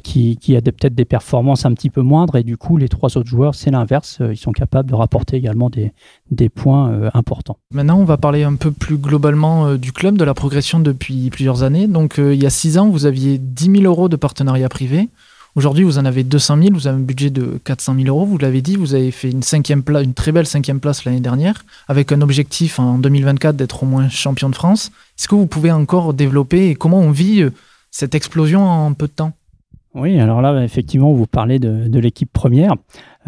qui, 0.03 0.57
a 0.57 0.61
peut-être 0.61 0.95
des 0.95 1.05
performances 1.05 1.65
un 1.67 1.73
petit 1.73 1.91
peu 1.91 2.03
moindres, 2.03 2.37
et 2.37 2.43
du 2.43 2.57
coup, 2.57 2.77
les 2.77 2.89
trois 2.89 3.17
autres 3.17 3.29
joueurs, 3.29 3.55
c'est 3.55 3.71
l'inverse, 3.71 4.19
euh, 4.21 4.33
ils 4.33 4.37
sont 4.37 4.53
capables 4.53 4.89
de 4.89 4.95
rapporter 4.95 5.37
également 5.37 5.71
des, 5.71 6.49
points 6.49 6.91
euh, 6.91 7.11
importants. 7.15 7.59
Maintenant, 7.73 7.99
on 7.99 8.05
va 8.05 8.17
parler 8.17 8.43
un 8.43 8.55
peu 8.55 8.71
plus 8.71 8.97
globalement 8.97 9.67
euh, 9.67 9.77
du 9.79 9.93
club, 9.93 10.17
de 10.17 10.25
la 10.25 10.35
progression 10.35 10.81
depuis 10.81 11.31
plusieurs 11.31 11.63
années. 11.63 11.87
Donc, 11.87 12.17
il 12.19 12.41
y 12.43 12.47
a 12.47 12.51
six 12.51 12.79
ans, 12.79 12.89
vous 12.89 13.07
aviez 13.07 13.39
10 13.39 13.81
000 13.81 13.85
euros 13.85 14.09
de 14.09 14.17
partenariat 14.17 14.69
privé. 14.69 15.09
Aujourd'hui, 15.57 15.83
vous 15.83 15.99
en 15.99 16.05
avez 16.05 16.23
200 16.23 16.63
000, 16.63 16.75
vous 16.75 16.87
avez 16.87 16.97
un 16.97 17.01
budget 17.01 17.31
de 17.31 17.59
400 17.65 17.97
000 17.97 18.07
euros. 18.07 18.25
Vous 18.25 18.39
l'avez 18.39 18.63
dit, 18.63 18.77
vous 18.77 18.95
avez 18.95 19.11
fait 19.11 19.31
une, 19.31 19.43
cinquième 19.43 19.83
une 19.89 20.15
très 20.15 20.31
belle 20.31 20.47
cinquième 20.47 20.79
place 20.79 21.05
l'année 21.05 21.21
dernière, 21.21 21.65
avec 21.89 22.13
un 22.13 22.21
objectif 22.21 22.79
en 22.79 22.99
2024 22.99 23.57
d'être 23.57 23.83
au 23.83 23.87
moins 23.87 24.09
champion 24.09 24.49
de 24.49 24.55
France. 24.55 24.93
Est-ce 25.19 25.27
que 25.27 25.35
vous 25.35 25.47
pouvez 25.47 25.73
encore 25.73 26.15
développer 26.15 26.69
et 26.69 26.77
comment 26.77 27.01
on 27.01 27.11
vit 27.11 27.45
cette 27.91 28.15
explosion 28.15 28.69
en 28.69 28.93
peu 28.95 29.09
de 29.09 29.13
temps? 29.13 29.33
Oui, 29.95 30.19
alors 30.21 30.41
là, 30.41 30.63
effectivement, 30.63 31.13
vous 31.13 31.27
parlez 31.27 31.59
de, 31.59 31.89
de 31.89 31.99
l'équipe 31.99 32.33
première. 32.33 32.75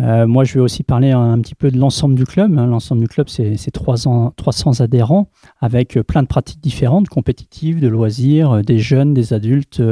Euh, 0.01 0.27
moi, 0.27 0.45
je 0.45 0.55
vais 0.55 0.61
aussi 0.61 0.83
parler 0.83 1.11
un, 1.11 1.39
petit 1.41 1.55
peu 1.55 1.71
de 1.71 1.79
l'ensemble 1.79 2.15
du 2.15 2.25
club. 2.25 2.59
Hein. 2.59 2.67
L'ensemble 2.67 3.03
du 3.03 3.09
club, 3.09 3.29
c'est 3.29 3.71
300, 3.71 4.33
300 4.37 4.81
adhérents 4.81 5.29
avec 5.61 5.97
euh, 5.97 6.03
plein 6.03 6.23
de 6.23 6.27
pratiques 6.27 6.61
différentes, 6.61 7.09
compétitives, 7.09 7.81
de 7.81 7.89
loisirs, 7.89 8.53
euh, 8.53 8.63
des 8.63 8.79
jeunes, 8.79 9.13
des 9.13 9.33
adultes, 9.33 9.83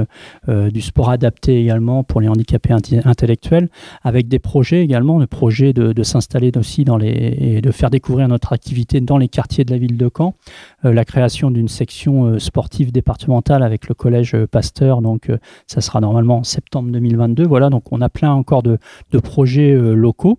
du 0.49 0.80
sport 0.80 1.11
adapté 1.11 1.61
également 1.61 2.02
pour 2.04 2.21
les 2.21 2.28
handicapés 2.28 2.73
intellectuels, 2.73 3.69
avec 4.02 4.28
des 4.28 4.38
projets 4.38 4.83
également, 4.83 5.19
le 5.19 5.26
projet 5.26 5.73
de, 5.73 6.02
s'installer 6.02 6.50
aussi 6.57 6.85
dans 6.85 6.97
les 6.97 7.11
et 7.11 7.61
de 7.61 7.71
faire 7.71 7.90
découvrir 7.90 8.28
notre 8.28 8.52
activité 8.52 9.00
dans 9.00 9.19
les 9.19 9.28
quartiers 9.28 9.64
de 9.64 9.71
la 9.71 9.78
ville 9.78 9.97
de 9.97 10.11
Caen, 10.14 10.35
la 10.83 11.04
création 11.04 11.50
d'une 11.50 11.69
section 11.69 12.38
sportive 12.38 12.92
départementale 12.92 13.62
avec 13.62 13.88
le 13.88 13.95
collège 13.95 14.37
Pasteur. 14.47 15.02
Donc, 15.02 15.30
ça 15.66 15.80
sera 15.80 16.00
normalement 16.00 16.38
en 16.38 16.45
septembre 16.45 16.90
2022. 16.90 17.47
Voilà, 17.47 17.71
donc 17.71 17.92
on 17.92 18.00
a 18.00 18.09
plein 18.09 18.33
encore 18.33 18.62
de 18.62 18.78
projets 19.23 19.76
locaux. 19.93 20.39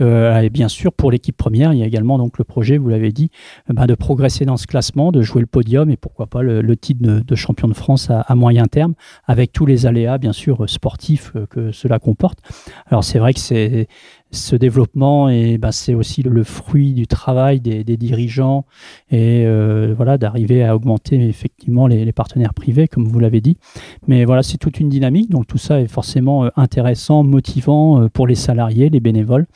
Euh, 0.00 0.40
et 0.40 0.50
bien 0.50 0.68
sûr, 0.68 0.92
pour 0.92 1.10
l'équipe 1.10 1.36
première, 1.36 1.72
il 1.72 1.78
y 1.78 1.82
a 1.82 1.86
également 1.86 2.18
donc 2.18 2.38
le 2.38 2.44
projet, 2.44 2.78
vous 2.78 2.88
l'avez 2.88 3.12
dit, 3.12 3.30
euh, 3.70 3.74
ben, 3.74 3.86
de 3.86 3.94
progresser 3.94 4.44
dans 4.44 4.56
ce 4.56 4.66
classement, 4.66 5.12
de 5.12 5.22
jouer 5.22 5.40
le 5.40 5.46
podium 5.46 5.90
et 5.90 5.96
pourquoi 5.96 6.26
pas 6.26 6.42
le, 6.42 6.76
titre 6.76 7.02
de, 7.02 7.34
champion 7.34 7.68
de 7.68 7.74
France 7.74 8.08
à, 8.10 8.34
moyen 8.34 8.66
terme, 8.66 8.94
avec 9.26 9.52
tous 9.52 9.66
les 9.66 9.86
aléas, 9.86 10.18
bien 10.18 10.32
sûr, 10.32 10.68
sportifs 10.68 11.32
euh, 11.36 11.46
que 11.46 11.72
cela 11.72 11.98
comporte. 11.98 12.38
Alors 12.86 13.04
c'est 13.04 13.18
vrai 13.18 13.34
que 13.34 13.40
c'est 13.40 13.88
ce 14.32 14.56
développement 14.56 15.28
et 15.28 15.58
bah, 15.58 15.72
c'est 15.72 15.94
aussi 15.94 16.22
le, 16.22 16.42
fruit 16.42 16.94
du 16.94 17.06
travail 17.06 17.60
des, 17.60 17.84
dirigeants 17.84 18.64
et 19.10 19.44
euh, 19.46 19.92
voilà 19.94 20.18
d'arriver 20.18 20.64
à 20.64 20.74
augmenter 20.74 21.28
effectivement 21.28 21.86
les, 21.86 22.10
partenaires 22.12 22.54
privés 22.54 22.88
comme 22.88 23.06
vous 23.06 23.20
l'avez 23.20 23.40
dit. 23.40 23.58
Mais 24.08 24.24
voilà 24.24 24.42
c'est 24.42 24.58
toute 24.58 24.80
une 24.80 24.88
dynamique. 24.88 25.30
Donc 25.30 25.46
tout 25.46 25.58
ça 25.58 25.80
est 25.80 25.86
forcément 25.86 26.44
euh, 26.44 26.48
intéressant 26.56 27.22
motivant 27.22 28.02
euh, 28.02 28.08
pour 28.08 28.26
les 28.26 28.34
salariés 28.34 28.88
les 28.88 29.00
bénévoles. 29.00 29.46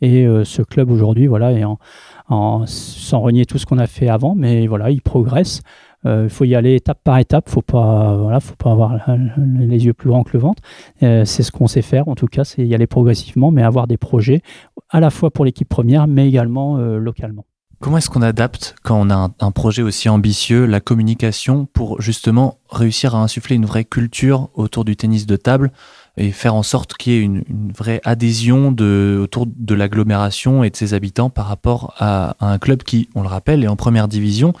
Et 0.00 0.26
ce 0.44 0.62
club 0.62 0.90
aujourd'hui 0.90 1.26
voilà 1.26 1.52
est 1.52 1.64
en, 1.64 2.64
sans 2.66 3.20
renier 3.20 3.44
tout 3.44 3.58
ce 3.58 3.66
qu'on 3.66 3.78
a 3.78 3.86
fait 3.86 4.08
avant 4.08 4.34
mais 4.34 4.66
voilà 4.66 4.90
il 4.90 5.02
progresse 5.02 5.62
il 6.04 6.28
faut 6.28 6.44
y 6.44 6.54
aller 6.54 6.74
étape 6.74 7.00
par 7.04 7.18
étape. 7.18 7.48
Faut 7.48 7.62
pas, 7.62 8.16
voilà, 8.16 8.40
faut 8.40 8.56
pas 8.56 8.72
avoir 8.72 8.98
les 9.38 9.84
yeux 9.84 9.94
plus 9.94 10.08
grands 10.08 10.22
que 10.22 10.30
le 10.32 10.40
ventre. 10.40 10.62
c'est 11.00 11.42
ce 11.42 11.50
qu'on 11.52 11.66
sait 11.66 11.82
faire. 11.82 12.08
En 12.08 12.14
tout 12.14 12.26
cas, 12.26 12.44
c'est 12.44 12.66
y 12.66 12.74
aller 12.74 12.86
progressivement, 12.86 13.50
mais 13.50 13.62
avoir 13.62 13.86
des 13.86 13.96
projets 13.96 14.42
à 14.88 15.00
la 15.00 15.10
fois 15.10 15.30
pour 15.30 15.44
l'équipe 15.44 15.68
première, 15.68 16.06
mais 16.06 16.26
également 16.26 16.78
localement. 16.78 17.44
Comment 17.80 17.96
est-ce 17.96 18.10
qu'on 18.10 18.20
adapte, 18.20 18.74
quand 18.82 19.00
on 19.00 19.08
a 19.08 19.30
un, 19.40 19.50
projet 19.52 19.80
aussi 19.80 20.10
ambitieux, 20.10 20.66
la 20.66 20.80
communication 20.80 21.64
pour 21.64 22.02
justement 22.02 22.58
réussir 22.68 23.14
à 23.14 23.22
insuffler 23.22 23.56
une 23.56 23.64
vraie 23.64 23.86
culture 23.86 24.50
autour 24.52 24.84
du 24.84 24.96
tennis 24.96 25.24
de 25.24 25.36
table 25.36 25.72
et 26.18 26.30
faire 26.30 26.54
en 26.54 26.62
sorte 26.62 26.92
qu'il 26.92 27.12
y 27.14 27.16
ait 27.16 27.22
une, 27.22 27.72
vraie 27.74 28.02
adhésion 28.04 28.76
autour 28.76 29.46
de 29.46 29.74
l'agglomération 29.74 30.62
et 30.62 30.68
de 30.68 30.76
ses 30.76 30.92
habitants 30.92 31.30
par 31.30 31.46
rapport 31.46 31.94
à, 31.98 32.36
un 32.40 32.58
club 32.58 32.82
qui, 32.82 33.08
on 33.14 33.22
le 33.22 33.28
rappelle, 33.28 33.64
est 33.64 33.68
en 33.68 33.76
première 33.76 34.08
division? 34.08 34.52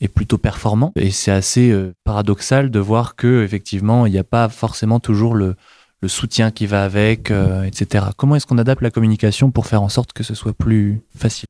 Est 0.00 0.08
plutôt 0.08 0.38
performant. 0.38 0.92
Et 0.96 1.10
c'est 1.10 1.30
assez 1.30 1.70
euh, 1.70 1.94
paradoxal 2.04 2.70
de 2.70 2.78
voir 2.78 3.16
que 3.16 3.42
effectivement, 3.42 4.06
il 4.06 4.12
n'y 4.12 4.18
a 4.18 4.24
pas 4.24 4.48
forcément 4.48 5.00
toujours 5.00 5.34
le, 5.34 5.56
soutien 6.06 6.52
qui 6.52 6.66
va 6.66 6.84
avec, 6.84 7.32
euh, 7.32 7.64
etc. 7.64 8.04
Comment 8.16 8.36
est-ce 8.36 8.46
qu'on 8.46 8.58
adapte 8.58 8.80
la 8.80 8.92
communication 8.92 9.50
pour 9.50 9.66
faire 9.66 9.82
en 9.82 9.88
sorte 9.88 10.12
que 10.12 10.22
ce 10.22 10.36
soit 10.36 10.52
plus 10.52 11.00
facile? 11.16 11.46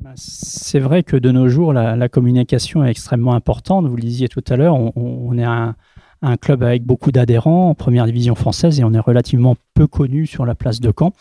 Bah, 0.00 0.12
c'est 0.14 0.78
vrai 0.78 1.02
que 1.02 1.14
de 1.14 1.30
nos 1.30 1.48
jours, 1.48 1.74
la, 1.74 2.08
communication 2.08 2.82
est 2.82 2.90
extrêmement 2.90 3.34
importante. 3.34 3.86
Vous 3.86 3.96
le 3.96 4.02
disiez 4.02 4.28
tout 4.28 4.42
à 4.48 4.56
l'heure, 4.56 4.76
on, 4.96 5.36
est 5.36 5.44
un 5.44 6.36
club 6.40 6.62
avec 6.62 6.84
beaucoup 6.84 7.12
d'adhérents 7.12 7.68
en 7.68 7.74
première 7.74 8.06
division 8.06 8.34
française 8.34 8.80
et 8.80 8.84
on 8.84 8.94
est 8.94 8.98
relativement 8.98 9.56
peu 9.78 9.86
connu 9.86 10.26
sur 10.26 10.44
la 10.44 10.56
place 10.56 10.80
de 10.80 10.92
Caen. 10.98 11.12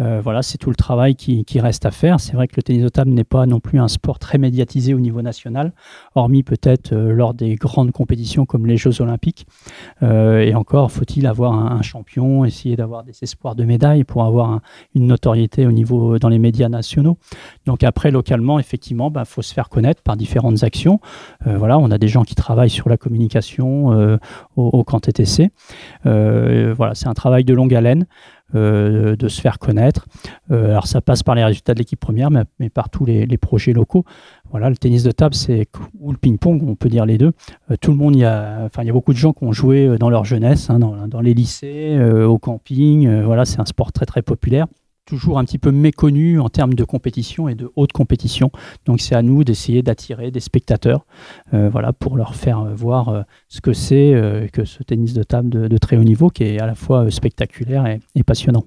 Euh, 0.00 0.20
voilà, 0.22 0.42
c'est 0.42 0.56
tout 0.56 0.70
le 0.70 0.76
travail 0.76 1.14
qui, 1.14 1.44
reste 1.60 1.84
à 1.84 1.90
faire. 1.90 2.20
C'est 2.20 2.32
vrai 2.32 2.48
que 2.48 2.54
le 2.56 2.62
tennis 2.62 2.82
de 2.82 2.88
table 2.88 3.10
n'est 3.10 3.24
pas 3.24 3.44
non 3.44 3.60
plus 3.60 3.80
un 3.80 3.88
sport 3.88 4.18
très 4.18 4.38
médiatisé 4.38 4.94
au 4.94 5.00
niveau 5.00 5.20
national, 5.20 5.72
hormis 6.14 6.42
peut-être 6.42 6.92
euh, 6.92 7.12
lors 7.12 7.34
des 7.34 7.56
grandes 7.56 7.90
compétitions 7.90 8.46
comme 8.46 8.64
les 8.64 8.76
Jeux 8.76 9.02
Olympiques. 9.02 9.46
Euh, 10.02 10.38
et 10.40 10.54
encore, 10.54 10.90
faut-il 10.90 11.26
avoir 11.26 11.52
un, 11.52 11.82
champion, 11.82 12.44
essayer 12.44 12.76
d'avoir 12.76 13.02
des 13.04 13.12
espoirs 13.22 13.56
de 13.56 13.64
médailles 13.64 14.04
pour 14.04 14.24
avoir 14.24 14.60
une 14.94 15.06
notoriété 15.06 15.66
au 15.66 15.72
niveau 15.72 16.18
dans 16.18 16.28
les 16.28 16.38
médias 16.38 16.68
nationaux. 16.68 17.18
Donc 17.66 17.82
après, 17.82 18.10
localement, 18.10 18.58
effectivement, 18.58 19.08
il 19.08 19.12
bah, 19.14 19.24
faut 19.24 19.42
se 19.42 19.52
faire 19.52 19.68
connaître 19.68 20.02
par 20.02 20.16
différentes 20.16 20.62
actions. 20.62 21.00
voilà, 21.44 21.78
on 21.78 21.90
a 21.90 21.98
des 21.98 22.08
gens 22.08 22.22
qui 22.22 22.34
travaillent 22.34 22.70
sur 22.70 22.88
la 22.88 22.96
communication 22.96 24.18
au, 24.56 24.62
au 24.62 24.84
camp 24.84 25.00
TTC. 25.00 25.50
voilà, 26.04 26.94
c'est 26.94 27.08
un 27.08 27.14
travail 27.14 27.44
de 27.44 27.52
longue 27.52 27.74
haleine. 27.74 27.97
Euh, 28.54 29.14
de 29.14 29.28
se 29.28 29.42
faire 29.42 29.58
connaître. 29.58 30.06
Euh, 30.50 30.70
alors 30.70 30.86
ça 30.86 31.02
passe 31.02 31.22
par 31.22 31.34
les 31.34 31.44
résultats 31.44 31.74
de 31.74 31.80
l'équipe 31.80 32.00
première, 32.00 32.30
mais, 32.30 32.70
par 32.70 32.88
tous 32.88 33.04
les, 33.04 33.26
projets 33.36 33.74
locaux. 33.74 34.06
Voilà, 34.50 34.70
le 34.70 34.76
tennis 34.78 35.02
de 35.02 35.10
table, 35.10 35.34
c'est 35.34 35.66
ou 36.00 36.12
le 36.12 36.16
ping-pong, 36.16 36.62
on 36.66 36.74
peut 36.74 36.88
dire 36.88 37.04
les 37.04 37.18
deux. 37.18 37.32
Euh, 37.70 37.76
tout 37.78 37.90
le 37.90 37.98
monde, 37.98 38.16
il 38.16 38.20
y 38.20 38.24
a, 38.24 38.62
enfin, 38.64 38.84
il 38.84 38.86
y 38.86 38.90
a 38.90 38.94
beaucoup 38.94 39.12
de 39.12 39.18
gens 39.18 39.34
qui 39.34 39.44
ont 39.44 39.52
joué 39.52 39.98
dans 39.98 40.08
leur 40.08 40.24
jeunesse, 40.24 40.70
hein, 40.70 40.78
dans, 40.78 41.06
dans, 41.06 41.20
les 41.20 41.34
lycées, 41.34 42.02
au 42.02 42.38
camping. 42.38 43.20
voilà, 43.20 43.44
c'est 43.44 43.60
un 43.60 43.66
sport 43.66 43.92
très 43.92 44.06
très 44.06 44.22
populaire 44.22 44.66
toujours 45.08 45.38
un 45.38 45.44
petit 45.44 45.58
peu 45.58 45.72
méconnu 45.72 46.38
en 46.38 46.50
termes 46.50 46.74
de 46.74 46.84
compétition 46.84 47.48
et 47.48 47.54
de 47.54 47.70
haute 47.76 47.92
compétition. 47.92 48.52
Donc 48.84 49.00
c'est 49.00 49.14
à 49.14 49.22
nous 49.22 49.42
d'essayer 49.42 49.82
d'attirer 49.82 50.30
des 50.30 50.40
spectateurs 50.40 51.06
euh, 51.54 51.70
voilà, 51.70 51.94
pour 51.94 52.18
leur 52.18 52.34
faire 52.34 52.60
euh, 52.60 52.74
voir 52.74 53.08
euh, 53.08 53.22
ce 53.48 53.62
que 53.62 53.72
c'est 53.72 54.48
que 54.52 54.64
ce 54.64 54.82
tennis 54.82 55.14
de 55.14 55.22
table 55.22 55.48
de, 55.48 55.78
très 55.78 55.96
haut 55.96 56.04
niveau 56.04 56.28
qui 56.28 56.44
est 56.44 56.60
à 56.60 56.66
la 56.66 56.74
fois 56.74 57.10
spectaculaire 57.10 57.86
et, 58.14 58.22
passionnant. 58.22 58.64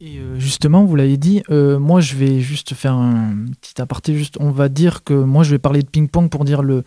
Et 0.00 0.18
justement, 0.36 0.84
vous 0.84 0.94
l'avez 0.94 1.16
dit, 1.16 1.42
moi 1.50 2.00
je 2.00 2.14
vais 2.14 2.40
juste 2.40 2.74
faire 2.74 2.94
un 2.94 3.46
petit 3.60 3.80
aparté, 3.80 4.14
juste, 4.14 4.36
on 4.40 4.50
va 4.50 4.68
dire 4.68 5.02
que 5.02 5.14
moi 5.14 5.42
je 5.42 5.50
vais 5.50 5.58
parler 5.58 5.82
de 5.82 5.88
ping-pong 5.88 6.28
pour 6.28 6.44
dire 6.44 6.62
le, 6.62 6.84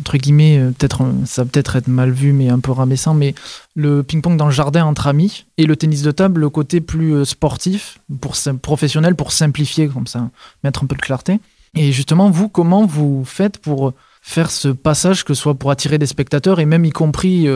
entre 0.00 0.16
guillemets, 0.18 0.58
euh, 0.58 0.70
peut-être 0.70 1.02
euh, 1.02 1.12
ça 1.24 1.44
peut-être 1.44 1.76
être 1.76 1.88
mal 1.88 2.10
vu, 2.10 2.32
mais 2.32 2.48
un 2.48 2.58
peu 2.58 2.72
rabaissant, 2.72 3.14
mais 3.14 3.34
le 3.74 4.02
ping-pong 4.02 4.36
dans 4.36 4.46
le 4.46 4.52
jardin 4.52 4.84
entre 4.84 5.06
amis 5.06 5.44
et 5.56 5.66
le 5.66 5.76
tennis 5.76 6.02
de 6.02 6.10
table, 6.10 6.40
le 6.40 6.50
côté 6.50 6.80
plus 6.80 7.14
euh, 7.14 7.24
sportif, 7.24 7.98
pour 8.20 8.34
professionnel, 8.60 9.14
pour 9.14 9.32
simplifier 9.32 9.88
comme 9.88 10.06
ça, 10.06 10.28
mettre 10.64 10.82
un 10.82 10.86
peu 10.86 10.96
de 10.96 11.00
clarté. 11.00 11.40
Et 11.76 11.92
justement, 11.92 12.30
vous, 12.30 12.48
comment 12.48 12.86
vous 12.86 13.24
faites 13.24 13.58
pour 13.58 13.92
faire 14.22 14.50
ce 14.50 14.68
passage, 14.68 15.24
que 15.24 15.34
ce 15.34 15.42
soit 15.42 15.54
pour 15.54 15.70
attirer 15.70 15.98
des 15.98 16.06
spectateurs 16.06 16.60
et 16.60 16.66
même 16.66 16.84
y 16.84 16.90
compris 16.90 17.46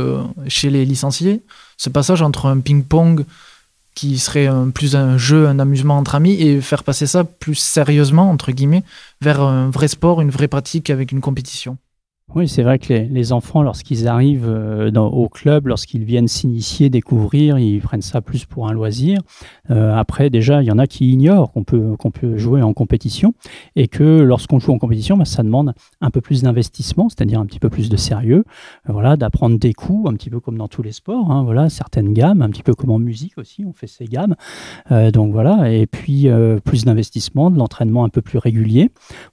chez 0.48 0.70
les 0.70 0.84
licenciés, 0.84 1.40
ce 1.76 1.88
passage 1.88 2.20
entre 2.20 2.46
un 2.46 2.58
ping-pong 2.58 3.24
qui 3.94 4.18
serait 4.18 4.50
plus 4.74 4.96
un 4.96 5.16
jeu, 5.18 5.46
un 5.46 5.60
amusement 5.60 5.96
entre 5.96 6.16
amis, 6.16 6.34
et 6.42 6.60
faire 6.60 6.82
passer 6.82 7.06
ça 7.06 7.22
plus 7.22 7.54
sérieusement, 7.54 8.28
entre 8.28 8.50
guillemets, 8.50 8.82
vers 9.20 9.40
un 9.40 9.70
vrai 9.70 9.86
sport, 9.86 10.20
une 10.20 10.30
vraie 10.30 10.48
pratique 10.48 10.90
avec 10.90 11.12
une 11.12 11.20
compétition? 11.20 11.78
Oui, 12.34 12.46
c'est 12.46 12.62
vrai 12.62 12.78
que 12.78 12.92
les, 12.92 13.32
enfants, 13.32 13.62
lorsqu'ils 13.62 14.06
arrivent 14.06 14.48
euh, 14.48 14.92
au 14.92 15.30
club, 15.30 15.66
lorsqu'ils 15.66 16.04
viennent 16.04 16.28
s'initier, 16.28 16.90
découvrir, 16.90 17.58
ils 17.58 17.80
prennent 17.80 18.02
ça 18.02 18.20
plus 18.20 18.44
pour 18.44 18.68
un 18.68 18.74
loisir. 18.74 19.20
Euh, 19.70 19.96
après, 19.96 20.28
déjà, 20.28 20.62
il 20.62 20.66
y 20.66 20.70
en 20.70 20.78
a 20.78 20.86
qui 20.86 21.10
ignorent 21.10 21.50
qu'on 21.52 21.64
peut, 21.64 22.36
jouer 22.36 22.60
en 22.60 22.74
compétition 22.74 23.32
et 23.76 23.88
que 23.88 24.20
lorsqu'on 24.20 24.58
joue 24.58 24.72
en 24.72 24.78
compétition, 24.78 25.16
bah, 25.16 25.24
ça 25.24 25.42
demande 25.42 25.72
un 26.02 26.10
peu 26.10 26.20
plus 26.20 26.42
d'investissement, 26.42 27.08
c'est-à-dire 27.08 27.40
un 27.40 27.46
petit 27.46 27.60
peu 27.60 27.70
plus 27.70 27.88
de 27.88 27.96
sérieux, 27.96 28.44
euh, 28.88 28.92
voilà, 28.92 29.16
d'apprendre 29.16 29.58
des 29.58 29.72
coups, 29.72 30.10
un 30.10 30.12
petit 30.12 30.28
peu 30.28 30.38
comme 30.38 30.58
dans 30.58 30.68
tous 30.68 30.82
les 30.82 30.92
sports, 30.92 31.30
hein, 31.30 31.44
voilà, 31.44 31.70
certaines 31.70 32.12
gammes, 32.12 32.42
un 32.42 32.50
petit 32.50 32.62
peu 32.62 32.74
comme 32.74 32.90
en 32.90 32.98
musique 32.98 33.38
aussi, 33.38 33.64
on 33.64 33.72
fait 33.72 33.86
ces 33.86 34.04
gammes. 34.04 34.36
donc 34.90 35.32
voilà, 35.32 35.72
et 35.72 35.86
puis 35.86 36.28
plus 36.64 36.84
d'investissement, 36.84 37.50
de 37.50 37.58
l'entraînement 37.58 38.04
un 38.04 38.10
peu 38.10 38.20
plus 38.20 38.38
régulier, 38.38 38.90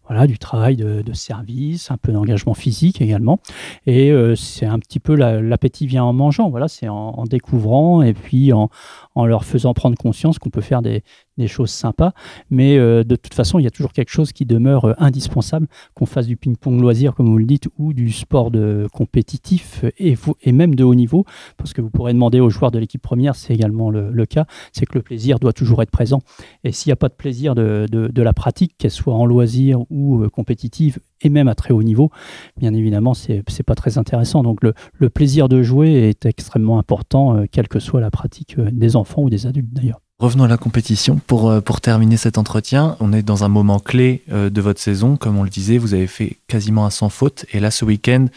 voilà, 0.08 0.28
du 0.28 0.40
travail 0.40 0.78
de 0.78 1.14
service, 1.14 1.92
un 1.92 1.98
peu 1.98 2.14
d'engagement 2.14 2.54
physique 2.54 2.85
également. 3.00 3.40
Et 3.86 4.12
euh, 4.12 4.36
c'est 4.36 4.66
un 4.66 4.80
petit 4.80 5.00
peu 5.00 5.16
l'appétit 5.16 5.88
vient 5.88 6.04
en 6.04 6.14
mangeant. 6.14 6.50
Voilà, 6.50 6.68
c'est 6.68 6.88
en, 6.88 7.24
découvrant 7.26 8.02
et 8.02 8.14
puis 8.14 8.54
en, 8.54 8.70
en 9.16 9.26
leur 9.26 9.46
faisant 9.46 9.74
prendre 9.74 9.98
conscience 9.98 10.40
qu'on 10.40 10.50
peut 10.50 10.62
faire 10.62 10.82
des, 10.82 11.04
des 11.38 11.48
choses 11.48 11.70
sympas. 11.70 12.14
Mais 12.50 12.78
euh, 12.78 13.04
de 13.04 13.16
toute 13.16 13.34
façon, 13.34 13.60
il 13.60 13.64
y 13.64 13.68
a 13.68 13.72
toujours 13.72 13.94
quelque 13.94 14.12
chose 14.12 14.32
qui 14.32 14.46
demeure 14.46 14.86
euh, 14.86 14.94
indispensable, 14.98 15.68
qu'on 15.94 16.06
fasse 16.06 16.28
du 16.28 16.38
ping-pong 16.38 16.80
loisir, 16.80 17.14
comme 17.14 17.28
vous 17.28 17.38
le 17.38 17.46
dites, 17.46 17.68
ou 17.78 17.94
du 17.94 18.12
sport 18.12 18.52
de 18.52 18.88
compétitif 18.94 19.84
et, 19.98 20.16
même 20.52 20.76
de 20.76 20.84
haut 20.84 20.96
niveau. 20.96 21.26
Parce 21.58 21.74
que 21.74 21.82
vous 21.82 21.90
pourrez 21.90 22.14
demander 22.14 22.40
aux 22.40 22.50
joueurs 22.50 22.72
de 22.72 22.80
l'équipe 22.80 23.02
première, 23.02 23.36
c'est 23.36 23.54
également 23.54 23.90
le, 23.90 24.26
cas, 24.26 24.46
c'est 24.72 24.86
que 24.86 24.98
le 24.98 25.02
plaisir 25.02 25.40
doit 25.40 25.54
toujours 25.54 25.82
être 25.82 25.92
présent. 25.92 26.22
Et 26.64 26.72
s'il 26.72 26.90
n'y 26.90 26.94
a 26.94 26.98
pas 26.98 27.10
de 27.10 27.14
plaisir 27.14 27.56
de, 27.56 28.22
la 28.22 28.34
pratique, 28.34 28.76
qu'elle 28.78 28.92
soit 28.92 29.14
en 29.14 29.26
loisir 29.26 29.80
ou 29.90 30.24
euh, 30.24 30.30
compétitive, 30.30 31.00
et 31.22 31.30
même 31.30 31.48
à 31.48 31.56
très 31.56 31.74
haut 31.74 31.84
niveau, 31.84 32.10
bien 32.58 32.74
évidemment, 32.74 33.14
c'est 33.14 33.36
n'est 33.36 33.64
pas 33.66 33.76
très 33.76 33.98
intéressant. 33.98 34.44
Donc 34.44 34.60
le, 34.64 34.74
plaisir 35.10 35.48
de 35.48 35.64
jouer 35.64 36.10
est 36.10 36.26
extrêmement 36.26 36.80
important, 36.80 37.46
quelle 37.52 37.68
que 37.68 37.80
soit 37.80 38.02
la 38.02 38.12
pratique 38.12 38.60
des 38.60 38.96
enfants 38.96 39.22
ou 39.22 39.30
des 39.30 39.46
adultes 39.46 39.72
d'ailleurs. 39.72 40.02
Revenons 40.18 40.46
à 40.46 40.48
la 40.48 40.58
compétition. 40.58 41.20
Pour, 41.28 41.50
euh, 41.50 41.60
pour 41.60 41.82
terminer 41.82 42.16
cet 42.16 42.38
entretien, 42.38 42.96
on 43.02 43.12
est 43.12 43.22
dans 43.22 43.44
un 43.44 43.50
moment 43.50 43.80
clé 43.80 44.24
euh, 44.32 44.50
de 44.50 44.62
votre 44.62 44.80
saison. 44.80 45.18
Comme 45.18 45.38
on 45.38 45.44
le 45.44 45.50
disait, 45.50 45.78
vous 45.78 45.94
avez 45.94 46.08
fait 46.08 46.38
quasiment 46.48 46.86
un 46.86 46.90
sans 46.90 47.10
faute. 47.10 47.46
Et 47.52 47.60
là, 47.60 47.70
ce 47.70 47.84
week-end, 47.84 48.28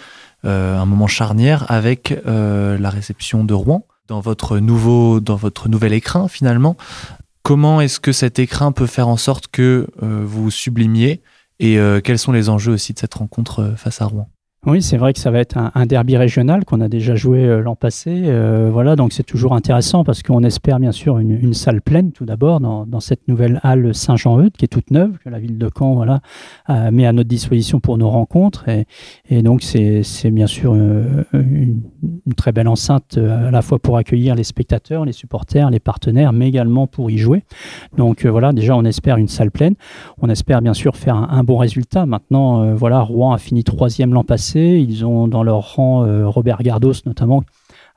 euh, 0.44 0.76
un 0.76 0.86
moment 0.86 1.06
charnière 1.06 1.70
avec 1.70 2.16
la 2.24 2.90
réception 2.90 3.44
de 3.44 3.54
Rouen 3.54 3.86
dans 4.08 4.20
votre, 4.20 4.58
nouveau, 4.58 5.20
dans 5.20 5.36
votre 5.36 5.68
nouvel 5.68 5.92
écrin 5.92 6.26
finalement. 6.26 6.76
Comment 7.42 7.80
est-ce 7.80 8.00
que 8.00 8.12
cet 8.12 8.38
écrin 8.38 8.72
peut 8.72 8.86
faire 8.86 9.08
en 9.08 9.16
sorte 9.16 9.48
que 9.48 9.86
vous 10.00 10.50
sublimiez? 10.50 11.22
Et 11.60 11.78
quels 12.04 12.18
sont 12.18 12.32
les 12.32 12.48
enjeux 12.48 12.72
aussi 12.72 12.92
de 12.92 12.98
cette 12.98 13.14
rencontre 13.14 13.74
face 13.76 14.00
à 14.00 14.06
Rouen? 14.06 14.28
Oui, 14.66 14.82
c'est 14.82 14.96
vrai 14.96 15.12
que 15.12 15.20
ça 15.20 15.30
va 15.30 15.38
être 15.38 15.56
un, 15.56 15.86
derby 15.86 16.16
régional 16.16 16.64
qu'on 16.64 16.80
a 16.80 16.88
déjà 16.88 17.14
joué 17.14 17.44
euh, 17.44 17.62
l'an 17.62 17.76
passé. 17.76 18.24
Euh, 18.24 18.70
voilà, 18.72 18.96
donc 18.96 19.12
c'est 19.12 19.22
toujours 19.22 19.54
intéressant 19.54 20.02
parce 20.02 20.24
qu'on 20.24 20.42
espère 20.42 20.80
bien 20.80 20.90
sûr 20.90 21.18
une, 21.18 21.54
salle 21.54 21.80
pleine 21.80 22.10
tout 22.10 22.24
d'abord 22.24 22.58
dans, 22.58 23.00
cette 23.00 23.28
nouvelle 23.28 23.60
halle 23.62 23.94
Saint-Jean-Eudes 23.94 24.52
qui 24.56 24.64
est 24.64 24.68
toute 24.68 24.90
neuve 24.90 25.16
que 25.24 25.28
la 25.28 25.38
ville 25.38 25.58
de 25.58 25.70
Caen 25.74 25.94
voilà 25.94 26.20
met 26.90 27.06
à 27.06 27.12
notre 27.12 27.28
disposition 27.28 27.80
pour 27.80 27.96
nos 27.96 28.10
rencontres 28.10 28.66
et, 28.68 29.42
donc 29.42 29.62
c'est 29.62 30.30
bien 30.30 30.46
sûr 30.46 30.74
euh, 30.74 31.24
une, 31.32 31.82
très 32.36 32.52
belle 32.52 32.68
enceinte 32.68 33.16
à 33.16 33.50
la 33.50 33.62
fois 33.62 33.78
pour 33.78 33.96
accueillir 33.96 34.34
les 34.34 34.44
spectateurs, 34.44 35.04
les 35.04 35.12
supporters, 35.12 35.70
les 35.70 35.80
partenaires, 35.80 36.32
mais 36.32 36.48
également 36.48 36.86
pour 36.86 37.10
y 37.10 37.18
jouer. 37.18 37.44
Donc 37.96 38.26
voilà, 38.26 38.52
déjà 38.52 38.76
on 38.76 38.84
espère 38.84 39.16
une 39.16 39.28
salle 39.28 39.50
pleine. 39.50 39.74
On 40.18 40.28
espère 40.28 40.60
bien 40.60 40.74
sûr 40.74 40.96
faire 40.96 41.16
un, 41.16 41.28
un 41.30 41.44
bon 41.44 41.56
résultat. 41.56 42.06
Maintenant, 42.06 42.74
voilà, 42.74 43.00
Rouen 43.00 43.32
a 43.32 43.38
fini 43.38 43.64
troisième 43.64 44.12
l'an 44.12 44.24
passé 44.24 44.47
ils 44.54 45.04
ont 45.04 45.28
dans 45.28 45.42
leur 45.42 45.74
rang 45.74 46.04
euh, 46.04 46.28
Robert 46.28 46.62
Gardos 46.62 46.92
notamment, 47.06 47.42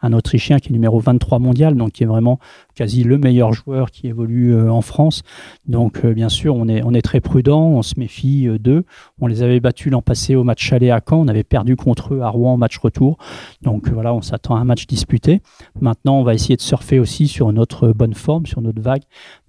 un 0.02 0.14
Autrichien 0.14 0.60
qui 0.60 0.70
est 0.70 0.72
numéro 0.72 1.00
23 1.00 1.40
mondial, 1.40 1.76
donc 1.76 1.92
qui 1.92 2.04
est 2.04 2.08
vraiment 2.08 2.40
quasi 2.76 3.04
le 3.04 3.18
meilleur 3.18 3.54
joueur 3.54 3.92
qui 3.92 4.08
évolue 4.08 4.54
euh, 4.54 4.72
en 4.72 4.82
France. 4.82 5.24
Donc 5.68 6.04
euh, 6.04 6.14
bien 6.14 6.30
sûr, 6.30 6.56
on 6.56 6.68
est, 6.68 6.82
on 6.84 6.94
est 6.94 7.02
très 7.02 7.20
prudent, 7.20 7.62
on 7.62 7.82
se 7.82 7.96
méfie 7.98 8.48
euh, 8.48 8.58
d'eux. 8.58 8.84
On 9.20 9.28
les 9.28 9.44
avait 9.44 9.60
battus 9.60 9.92
l'an 9.92 10.02
passé 10.02 10.36
au 10.36 10.44
match 10.44 10.72
aller 10.74 10.90
à 10.90 11.02
Caen, 11.08 11.20
on 11.20 11.28
avait 11.28 11.44
perdu 11.44 11.76
contre 11.76 12.14
eux 12.14 12.22
à 12.22 12.30
Rouen 12.30 12.54
au 12.54 12.58
match 12.58 12.78
retour. 12.78 13.18
Donc 13.62 13.90
voilà, 13.90 14.14
on 14.14 14.22
s'attend 14.22 14.56
à 14.56 14.60
un 14.60 14.66
match 14.66 14.88
disputé. 14.88 15.42
Maintenant, 15.80 16.20
on 16.20 16.24
va 16.24 16.34
essayer 16.34 16.56
de 16.56 16.62
surfer 16.62 17.00
aussi 17.00 17.28
sur 17.28 17.52
notre 17.52 17.90
bonne 17.90 18.14
forme, 18.14 18.46
sur 18.46 18.62
notre 18.62 18.82
vague. 18.82 19.04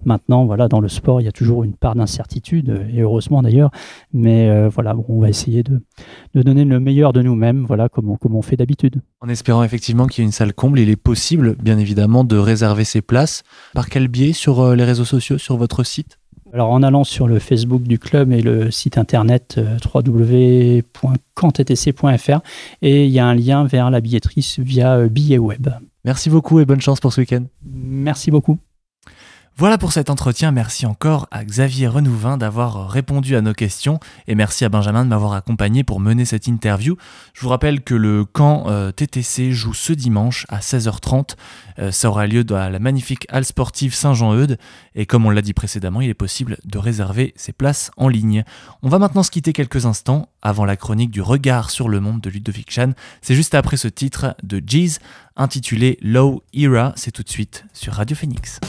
Maintenant, 0.05 0.45
voilà, 0.45 0.67
dans 0.67 0.81
le 0.81 0.89
sport, 0.89 1.21
il 1.21 1.25
y 1.25 1.27
a 1.27 1.31
toujours 1.31 1.63
une 1.63 1.73
part 1.73 1.95
d'incertitude, 1.95 2.87
et 2.93 3.01
heureusement 3.01 3.41
d'ailleurs. 3.41 3.71
Mais 4.11 4.67
voilà, 4.67 4.95
on 5.07 5.19
va 5.19 5.29
essayer 5.29 5.63
de, 5.63 5.81
de 6.33 6.41
donner 6.41 6.65
le 6.65 6.79
meilleur 6.79 7.13
de 7.13 7.21
nous-mêmes, 7.21 7.65
voilà, 7.65 7.89
comme 7.89 8.09
on, 8.09 8.17
comme 8.17 8.35
on 8.35 8.41
fait 8.41 8.57
d'habitude. 8.57 9.01
En 9.21 9.29
espérant 9.29 9.63
effectivement 9.63 10.07
qu'il 10.07 10.21
y 10.21 10.25
ait 10.25 10.27
une 10.27 10.33
salle 10.33 10.53
comble, 10.53 10.79
il 10.79 10.89
est 10.89 10.95
possible, 10.95 11.55
bien 11.61 11.77
évidemment, 11.77 12.23
de 12.23 12.37
réserver 12.37 12.83
ses 12.83 13.01
places 13.01 13.12
par 13.73 13.89
quel 13.89 14.07
biais 14.07 14.33
sur 14.33 14.59
euh, 14.59 14.75
les 14.75 14.83
réseaux 14.83 15.05
sociaux, 15.05 15.37
sur 15.37 15.57
votre 15.57 15.83
site? 15.83 16.19
Alors 16.53 16.69
en 16.69 16.83
allant 16.83 17.03
sur 17.03 17.27
le 17.27 17.39
Facebook 17.39 17.81
du 17.81 17.97
club 17.97 18.31
et 18.31 18.43
le 18.43 18.69
site 18.69 18.99
internet 18.99 19.55
euh, 19.57 19.79
www.quantttc.fr 19.83 22.39
et 22.83 23.05
il 23.05 23.11
y 23.11 23.17
a 23.17 23.25
un 23.25 23.33
lien 23.33 23.65
vers 23.65 23.89
la 23.89 24.01
billetterie 24.01 24.57
via 24.59 24.97
euh, 24.97 25.09
billet 25.09 25.39
web. 25.39 25.69
Merci 26.05 26.29
beaucoup 26.29 26.59
et 26.59 26.65
bonne 26.65 26.81
chance 26.81 26.99
pour 26.99 27.11
ce 27.11 27.21
week-end. 27.21 27.45
Merci 27.65 28.29
beaucoup. 28.29 28.59
Voilà 29.55 29.77
pour 29.77 29.91
cet 29.91 30.09
entretien, 30.09 30.51
merci 30.51 30.87
encore 30.87 31.27
à 31.29 31.45
Xavier 31.45 31.85
Renouvin 31.85 32.37
d'avoir 32.37 32.89
répondu 32.89 33.35
à 33.35 33.41
nos 33.41 33.53
questions 33.53 33.99
et 34.27 34.33
merci 34.33 34.65
à 34.65 34.69
Benjamin 34.69 35.03
de 35.03 35.09
m'avoir 35.09 35.33
accompagné 35.33 35.83
pour 35.83 35.99
mener 35.99 36.25
cette 36.25 36.47
interview. 36.47 36.97
Je 37.35 37.41
vous 37.41 37.49
rappelle 37.49 37.81
que 37.81 37.93
le 37.93 38.25
camp 38.25 38.63
euh, 38.67 38.91
TTC 38.91 39.51
joue 39.51 39.75
ce 39.75 39.93
dimanche 39.93 40.47
à 40.49 40.57
16h30. 40.57 41.35
Euh, 41.77 41.91
ça 41.91 42.09
aura 42.09 42.25
lieu 42.25 42.43
dans 42.43 42.57
la 42.57 42.79
magnifique 42.79 43.27
halle 43.29 43.45
sportive 43.45 43.93
Saint-Jean-Eudes 43.93 44.57
et 44.95 45.05
comme 45.05 45.23
on 45.23 45.29
l'a 45.29 45.43
dit 45.43 45.53
précédemment, 45.53 46.01
il 46.01 46.09
est 46.09 46.15
possible 46.15 46.57
de 46.65 46.79
réserver 46.79 47.35
ses 47.35 47.53
places 47.53 47.91
en 47.95 48.07
ligne. 48.07 48.43
On 48.81 48.89
va 48.89 48.97
maintenant 48.97 49.21
se 49.21 49.29
quitter 49.29 49.53
quelques 49.53 49.85
instants 49.85 50.29
avant 50.41 50.65
la 50.65 50.77
chronique 50.77 51.11
du 51.11 51.21
regard 51.21 51.69
sur 51.69 51.89
le 51.89 51.99
monde 51.99 52.21
de 52.21 52.31
Ludovic 52.31 52.71
Chan. 52.71 52.93
C'est 53.21 53.35
juste 53.35 53.53
après 53.53 53.77
ce 53.77 53.87
titre 53.87 54.35
de 54.41 54.63
Jeez 54.65 54.97
intitulé 55.35 55.99
Low 56.01 56.41
Era, 56.55 56.93
c'est 56.95 57.11
tout 57.11 57.23
de 57.23 57.29
suite 57.29 57.65
sur 57.71 57.93
Radio 57.93 58.17
Phoenix. 58.17 58.59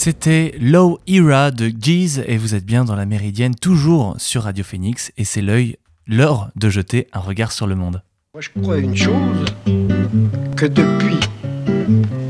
C'était 0.00 0.54
Low 0.60 1.00
Era 1.08 1.50
de 1.50 1.72
Jeez 1.82 2.22
et 2.24 2.36
vous 2.36 2.54
êtes 2.54 2.64
bien 2.64 2.84
dans 2.84 2.94
la 2.94 3.04
méridienne, 3.04 3.56
toujours 3.56 4.14
sur 4.18 4.44
Radio 4.44 4.62
Phoenix 4.62 5.10
et 5.18 5.24
c'est 5.24 5.42
l'œil, 5.42 5.74
l'heure 6.06 6.50
de 6.54 6.68
jeter 6.68 7.08
un 7.12 7.18
regard 7.18 7.50
sur 7.50 7.66
le 7.66 7.74
monde. 7.74 8.00
Moi, 8.32 8.40
je 8.40 8.62
crois 8.62 8.78
une 8.78 8.96
chose, 8.96 9.44
que 10.56 10.66
depuis 10.66 11.18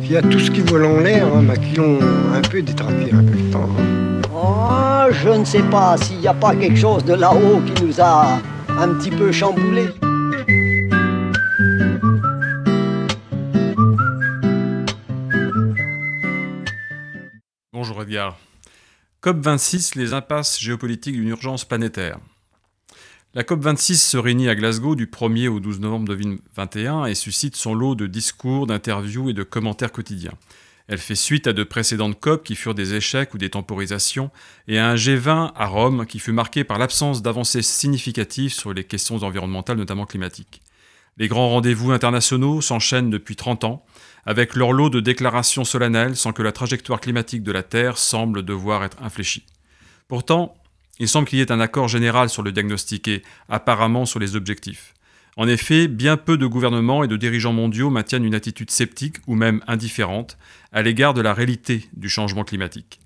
qu'il 0.03 0.13
y 0.13 0.17
a 0.17 0.23
tout 0.23 0.41
ce 0.41 0.51
qui 0.51 0.63
vole 0.63 0.87
en 0.87 1.01
l'air, 1.01 1.27
hein, 1.27 1.43
bah, 1.43 1.59
qu'ils 1.59 1.79
ont 1.83 1.99
un 2.33 2.41
peu 2.41 2.63
détraqué 2.63 3.13
un 3.13 3.23
peu 3.23 3.35
le 3.37 3.51
temps. 3.51 3.69
hein. 3.79 4.23
Oh, 4.35 5.13
je 5.13 5.29
ne 5.29 5.45
sais 5.45 5.63
pas 5.65 5.99
s'il 5.99 6.21
n'y 6.21 6.27
a 6.27 6.33
pas 6.33 6.57
quelque 6.57 6.79
chose 6.79 7.05
de 7.05 7.13
là-haut 7.13 7.61
qui 7.67 7.85
nous 7.85 8.01
a 8.01 8.41
un 8.79 8.89
petit 8.95 9.11
peu 9.11 9.31
chamboulé. 9.31 9.89
Edgar. 18.01 18.37
COP26, 19.23 19.97
les 19.97 20.13
impasses 20.13 20.61
géopolitiques 20.61 21.15
d'une 21.15 21.29
urgence 21.29 21.65
planétaire. 21.65 22.19
La 23.35 23.43
COP26 23.43 23.97
se 23.97 24.17
réunit 24.17 24.49
à 24.49 24.55
Glasgow 24.55 24.97
du 24.97 25.07
1er 25.07 25.49
au 25.49 25.61
12 25.61 25.81
novembre 25.81 26.09
2021 26.09 27.07
et 27.07 27.15
suscite 27.15 27.57
son 27.57 27.75
lot 27.75 27.95
de 27.95 28.07
discours, 28.07 28.67
d'interviews 28.67 29.31
et 29.31 29.33
de 29.33 29.43
commentaires 29.43 29.93
quotidiens. 29.93 30.35
Elle 30.89 30.99
fait 30.99 31.15
suite 31.15 31.47
à 31.47 31.53
de 31.53 31.63
précédentes 31.63 32.19
COP 32.19 32.45
qui 32.45 32.57
furent 32.57 32.75
des 32.75 32.95
échecs 32.95 33.35
ou 33.35 33.39
des 33.39 33.51
temporisations, 33.51 34.31
et 34.67 34.79
à 34.79 34.89
un 34.89 34.95
G20 34.95 35.53
à 35.55 35.67
Rome 35.67 36.07
qui 36.07 36.19
fut 36.19 36.33
marqué 36.33 36.65
par 36.65 36.79
l'absence 36.79 37.23
d'avancées 37.23 37.63
significatives 37.63 38.53
sur 38.53 38.73
les 38.73 38.85
questions 38.85 39.23
environnementales, 39.23 39.77
notamment 39.77 40.07
climatiques. 40.07 40.63
Les 41.19 41.29
grands 41.29 41.49
rendez-vous 41.49 41.91
internationaux 41.91 42.61
s'enchaînent 42.61 43.11
depuis 43.11 43.37
30 43.37 43.65
ans, 43.65 43.85
avec 44.29 44.57
leur 44.57 44.75
lot 44.75 44.91
de 44.91 45.01
déclarations 45.01 45.65
solennelles 45.65 46.15
sans 46.15 46.35
que 46.35 46.43
la 46.43 46.53
trajectoire 46.53 47.01
climatique 47.01 47.43
de 47.43 47.51
la 47.51 47.63
Terre 47.63 47.97
semble 47.97 48.43
devoir 48.43 48.85
être 48.85 49.03
infléchie. 49.03 49.47
Pourtant, 50.07 50.55
il 50.99 51.09
semble 51.09 51.27
qu'il 51.27 51.39
y 51.39 51.41
ait 51.41 51.51
un 51.51 51.61
accord 51.61 51.89
général 51.89 52.29
sur 52.29 52.43
le 52.43 52.53
diagnostic 52.53 53.09
et 53.09 53.23
apparemment 53.49 54.05
sur 54.05 54.19
les 54.19 54.37
objectifs. 54.37 54.93
En 55.39 55.49
effet, 55.49 55.89
bien 55.89 56.19
peu 56.19 56.37
de 56.37 56.45
gouvernements 56.45 57.03
et 57.03 57.09
de 57.09 57.17
dirigeants 57.17 57.55
mondiaux 57.55 57.89
maintiennent 57.89 58.27
une 58.27 58.35
attitude 58.35 58.71
sceptique 58.71 59.17
ou 59.27 59.35
même 59.35 59.63
indifférente 59.67 60.37
à 60.73 60.83
l'égard 60.83 61.15
de 61.15 61.23
la 61.23 61.33
réalité 61.33 61.89
du 61.95 62.11
changement 62.11 62.45
climatique. 62.45 63.01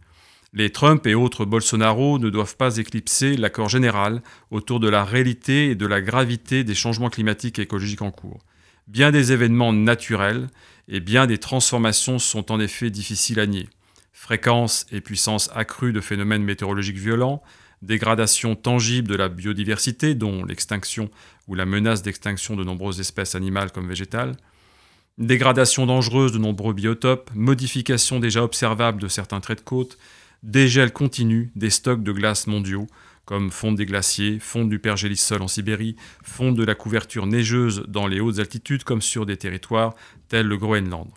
Les 0.53 0.71
Trump 0.71 1.07
et 1.07 1.15
autres 1.15 1.45
Bolsonaro 1.45 2.19
ne 2.19 2.31
doivent 2.31 2.57
pas 2.57 2.79
éclipser 2.79 3.37
l'accord 3.37 3.69
général 3.69 4.23
autour 4.51 4.81
de 4.81 4.89
la 4.89 5.05
réalité 5.05 5.71
et 5.71 5.75
de 5.77 5.87
la 5.87 6.01
gravité 6.01 6.65
des 6.65 6.75
changements 6.75 7.11
climatiques 7.11 7.61
et 7.61 7.63
écologiques 7.63 8.03
en 8.03 8.11
cours. 8.11 8.41
Bien 8.89 9.11
des 9.11 9.33
événements 9.33 9.73
naturels 9.73 10.49
et 10.89 11.01
bien 11.01 11.27
des 11.27 11.39
transformations 11.39 12.19
sont 12.19 12.51
en 12.51 12.61
effet 12.61 12.91
difficiles 12.91 13.41
à 13.41 13.47
nier. 13.47 13.69
Fréquence 14.13 14.87
et 14.93 15.01
puissance 15.01 15.51
accrue 15.55 15.93
de 15.93 16.01
phénomènes 16.01 16.43
météorologiques 16.43 16.99
violents, 16.99 17.43
dégradation 17.83 18.55
tangible 18.55 19.09
de 19.09 19.17
la 19.17 19.29
biodiversité, 19.29 20.15
dont 20.15 20.45
l'extinction 20.45 21.11
ou 21.49 21.55
la 21.55 21.67
menace 21.67 22.03
d'extinction 22.03 22.57
de 22.57 22.65
nombreuses 22.65 23.01
espèces 23.01 23.35
animales 23.35 23.73
comme 23.73 23.89
végétales, 23.89 24.37
dégradation 25.19 25.87
dangereuse 25.87 26.33
de 26.33 26.39
nombreux 26.39 26.75
biotopes, 26.75 27.31
modification 27.35 28.21
déjà 28.21 28.43
observable 28.43 29.01
de 29.01 29.09
certains 29.09 29.41
traits 29.41 29.59
de 29.59 29.65
côte, 29.65 29.99
dégel 30.43 30.93
continu 30.93 31.51
des 31.55 31.71
stocks 31.71 32.03
de 32.03 32.13
glace 32.13 32.47
mondiaux, 32.47 32.87
comme 33.33 33.51
fonte 33.51 33.77
des 33.77 33.87
glaciers, 33.87 34.39
fonte 34.41 34.69
du 34.69 34.79
pergélisol 34.79 35.41
en 35.41 35.49
Sibérie, 35.49 35.97
fonte 36.23 36.55
de 36.55 36.65
la 36.65 36.75
couverture 36.75 37.27
neigeuse 37.27 37.83
dans 37.89 38.07
les 38.07 38.21
hautes 38.21 38.41
altitudes 38.41 38.85
comme 38.85 39.01
sur 39.01 39.25
des 39.25 39.39
territoires 39.39 39.95
tels 40.29 40.47
le 40.47 40.59
Groenland. 40.59 41.09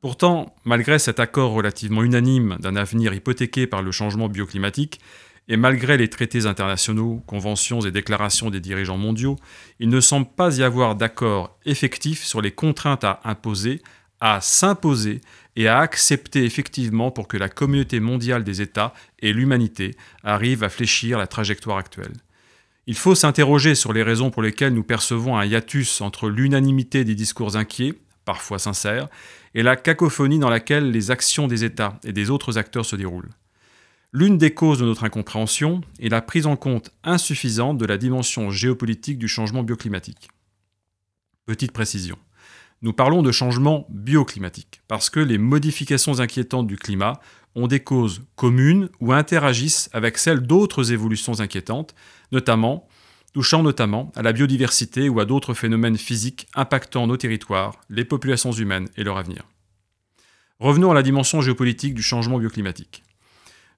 Pourtant, 0.00 0.56
malgré 0.64 0.98
cet 0.98 1.20
accord 1.20 1.52
relativement 1.52 2.04
unanime 2.04 2.56
d'un 2.60 2.74
avenir 2.74 3.12
hypothéqué 3.12 3.66
par 3.66 3.82
le 3.82 3.92
changement 3.92 4.30
bioclimatique, 4.30 4.98
et 5.46 5.58
malgré 5.58 5.98
les 5.98 6.08
traités 6.08 6.46
internationaux, 6.46 7.22
conventions 7.26 7.82
et 7.82 7.90
déclarations 7.90 8.48
des 8.48 8.60
dirigeants 8.60 8.96
mondiaux, 8.96 9.36
il 9.78 9.90
ne 9.90 10.00
semble 10.00 10.26
pas 10.26 10.56
y 10.56 10.62
avoir 10.62 10.94
d'accord 10.96 11.58
effectif 11.66 12.24
sur 12.24 12.40
les 12.40 12.52
contraintes 12.52 13.04
à 13.04 13.20
imposer, 13.24 13.82
à 14.20 14.40
s'imposer 14.40 15.20
et 15.56 15.68
à 15.68 15.80
accepter 15.80 16.44
effectivement 16.44 17.10
pour 17.10 17.28
que 17.28 17.36
la 17.36 17.48
communauté 17.48 18.00
mondiale 18.00 18.44
des 18.44 18.62
États 18.62 18.94
et 19.18 19.32
l'humanité 19.32 19.96
arrivent 20.22 20.64
à 20.64 20.68
fléchir 20.68 21.18
la 21.18 21.26
trajectoire 21.26 21.78
actuelle. 21.78 22.12
Il 22.86 22.96
faut 22.96 23.14
s'interroger 23.14 23.74
sur 23.74 23.92
les 23.92 24.02
raisons 24.02 24.30
pour 24.30 24.42
lesquelles 24.42 24.74
nous 24.74 24.82
percevons 24.82 25.36
un 25.36 25.44
hiatus 25.44 26.00
entre 26.00 26.28
l'unanimité 26.28 27.04
des 27.04 27.14
discours 27.14 27.56
inquiets, 27.56 27.94
parfois 28.24 28.58
sincères, 28.58 29.08
et 29.54 29.62
la 29.62 29.76
cacophonie 29.76 30.38
dans 30.38 30.50
laquelle 30.50 30.90
les 30.90 31.10
actions 31.10 31.48
des 31.48 31.64
États 31.64 31.98
et 32.04 32.12
des 32.12 32.30
autres 32.30 32.58
acteurs 32.58 32.86
se 32.86 32.96
déroulent. 32.96 33.30
L'une 34.12 34.38
des 34.38 34.52
causes 34.52 34.80
de 34.80 34.84
notre 34.84 35.04
incompréhension 35.04 35.82
est 36.00 36.08
la 36.08 36.20
prise 36.20 36.46
en 36.46 36.56
compte 36.56 36.90
insuffisante 37.04 37.78
de 37.78 37.86
la 37.86 37.96
dimension 37.96 38.50
géopolitique 38.50 39.18
du 39.18 39.28
changement 39.28 39.62
bioclimatique. 39.62 40.28
Petite 41.46 41.72
précision. 41.72 42.18
Nous 42.82 42.94
parlons 42.94 43.22
de 43.22 43.30
changement 43.30 43.86
bioclimatique 43.90 44.80
parce 44.88 45.10
que 45.10 45.20
les 45.20 45.36
modifications 45.36 46.20
inquiétantes 46.20 46.66
du 46.66 46.76
climat 46.76 47.20
ont 47.54 47.66
des 47.66 47.80
causes 47.80 48.22
communes 48.36 48.88
ou 49.00 49.12
interagissent 49.12 49.90
avec 49.92 50.16
celles 50.16 50.40
d'autres 50.40 50.92
évolutions 50.92 51.40
inquiétantes, 51.40 51.94
notamment 52.32 52.88
touchant 53.34 53.62
notamment 53.62 54.10
à 54.16 54.22
la 54.22 54.32
biodiversité 54.32 55.08
ou 55.08 55.20
à 55.20 55.24
d'autres 55.24 55.54
phénomènes 55.54 55.98
physiques 55.98 56.48
impactant 56.54 57.06
nos 57.06 57.16
territoires, 57.16 57.74
les 57.90 58.04
populations 58.04 58.52
humaines 58.52 58.88
et 58.96 59.04
leur 59.04 59.18
avenir. 59.18 59.44
Revenons 60.58 60.90
à 60.90 60.94
la 60.94 61.02
dimension 61.02 61.40
géopolitique 61.40 61.94
du 61.94 62.02
changement 62.02 62.38
bioclimatique. 62.38 63.02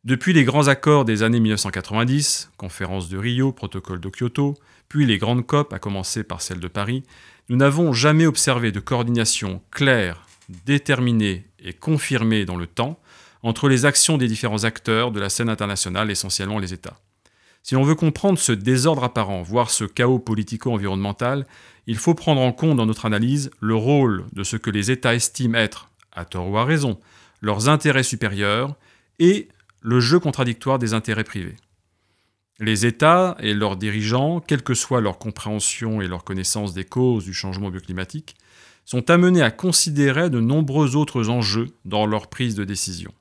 Depuis 0.04 0.32
les 0.32 0.44
grands 0.44 0.66
accords 0.66 1.04
des 1.04 1.22
années 1.22 1.38
1990, 1.38 2.50
conférence 2.56 3.08
de 3.08 3.18
Rio, 3.18 3.52
protocole 3.52 4.00
de 4.00 4.08
Kyoto, 4.08 4.56
puis 4.88 5.06
les 5.06 5.16
grandes 5.16 5.46
COP, 5.46 5.72
à 5.72 5.78
commencer 5.78 6.24
par 6.24 6.42
celle 6.42 6.58
de 6.58 6.66
Paris, 6.66 7.04
nous 7.48 7.56
n'avons 7.56 7.92
jamais 7.92 8.26
observé 8.26 8.72
de 8.72 8.80
coordination 8.80 9.62
claire, 9.70 10.26
déterminée 10.66 11.46
et 11.58 11.72
confirmée 11.72 12.44
dans 12.44 12.56
le 12.56 12.66
temps 12.66 12.98
entre 13.42 13.68
les 13.68 13.84
actions 13.84 14.18
des 14.18 14.28
différents 14.28 14.64
acteurs 14.64 15.10
de 15.10 15.20
la 15.20 15.28
scène 15.28 15.48
internationale, 15.48 16.10
essentiellement 16.10 16.58
les 16.58 16.72
États. 16.72 16.98
Si 17.62 17.74
l'on 17.74 17.82
veut 17.82 17.94
comprendre 17.94 18.38
ce 18.38 18.52
désordre 18.52 19.04
apparent, 19.04 19.42
voire 19.42 19.70
ce 19.70 19.84
chaos 19.84 20.18
politico-environnemental, 20.18 21.46
il 21.86 21.96
faut 21.96 22.14
prendre 22.14 22.40
en 22.40 22.52
compte 22.52 22.76
dans 22.76 22.86
notre 22.86 23.06
analyse 23.06 23.50
le 23.60 23.74
rôle 23.74 24.26
de 24.32 24.42
ce 24.42 24.56
que 24.56 24.70
les 24.70 24.90
États 24.90 25.14
estiment 25.14 25.58
être, 25.58 25.90
à 26.12 26.24
tort 26.24 26.48
ou 26.48 26.58
à 26.58 26.64
raison, 26.64 26.98
leurs 27.40 27.68
intérêts 27.68 28.02
supérieurs 28.02 28.74
et 29.18 29.48
le 29.80 30.00
jeu 30.00 30.18
contradictoire 30.18 30.78
des 30.78 30.94
intérêts 30.94 31.24
privés. 31.24 31.56
Les 32.58 32.86
États 32.86 33.36
et 33.40 33.54
leurs 33.54 33.76
dirigeants, 33.76 34.40
quelle 34.40 34.62
que 34.62 34.74
soit 34.74 35.00
leur 35.00 35.18
compréhension 35.18 36.00
et 36.00 36.08
leur 36.08 36.22
connaissance 36.22 36.74
des 36.74 36.84
causes 36.84 37.24
du 37.24 37.32
changement 37.32 37.70
bioclimatique, 37.70 38.36
sont 38.84 39.10
amenés 39.10 39.42
à 39.42 39.50
considérer 39.50 40.28
de 40.28 40.40
nombreux 40.40 40.96
autres 40.96 41.28
enjeux 41.28 41.68
dans 41.84 42.06
leur 42.06 42.28
prise 42.28 42.54
de 42.54 42.64
décision. 42.64 43.12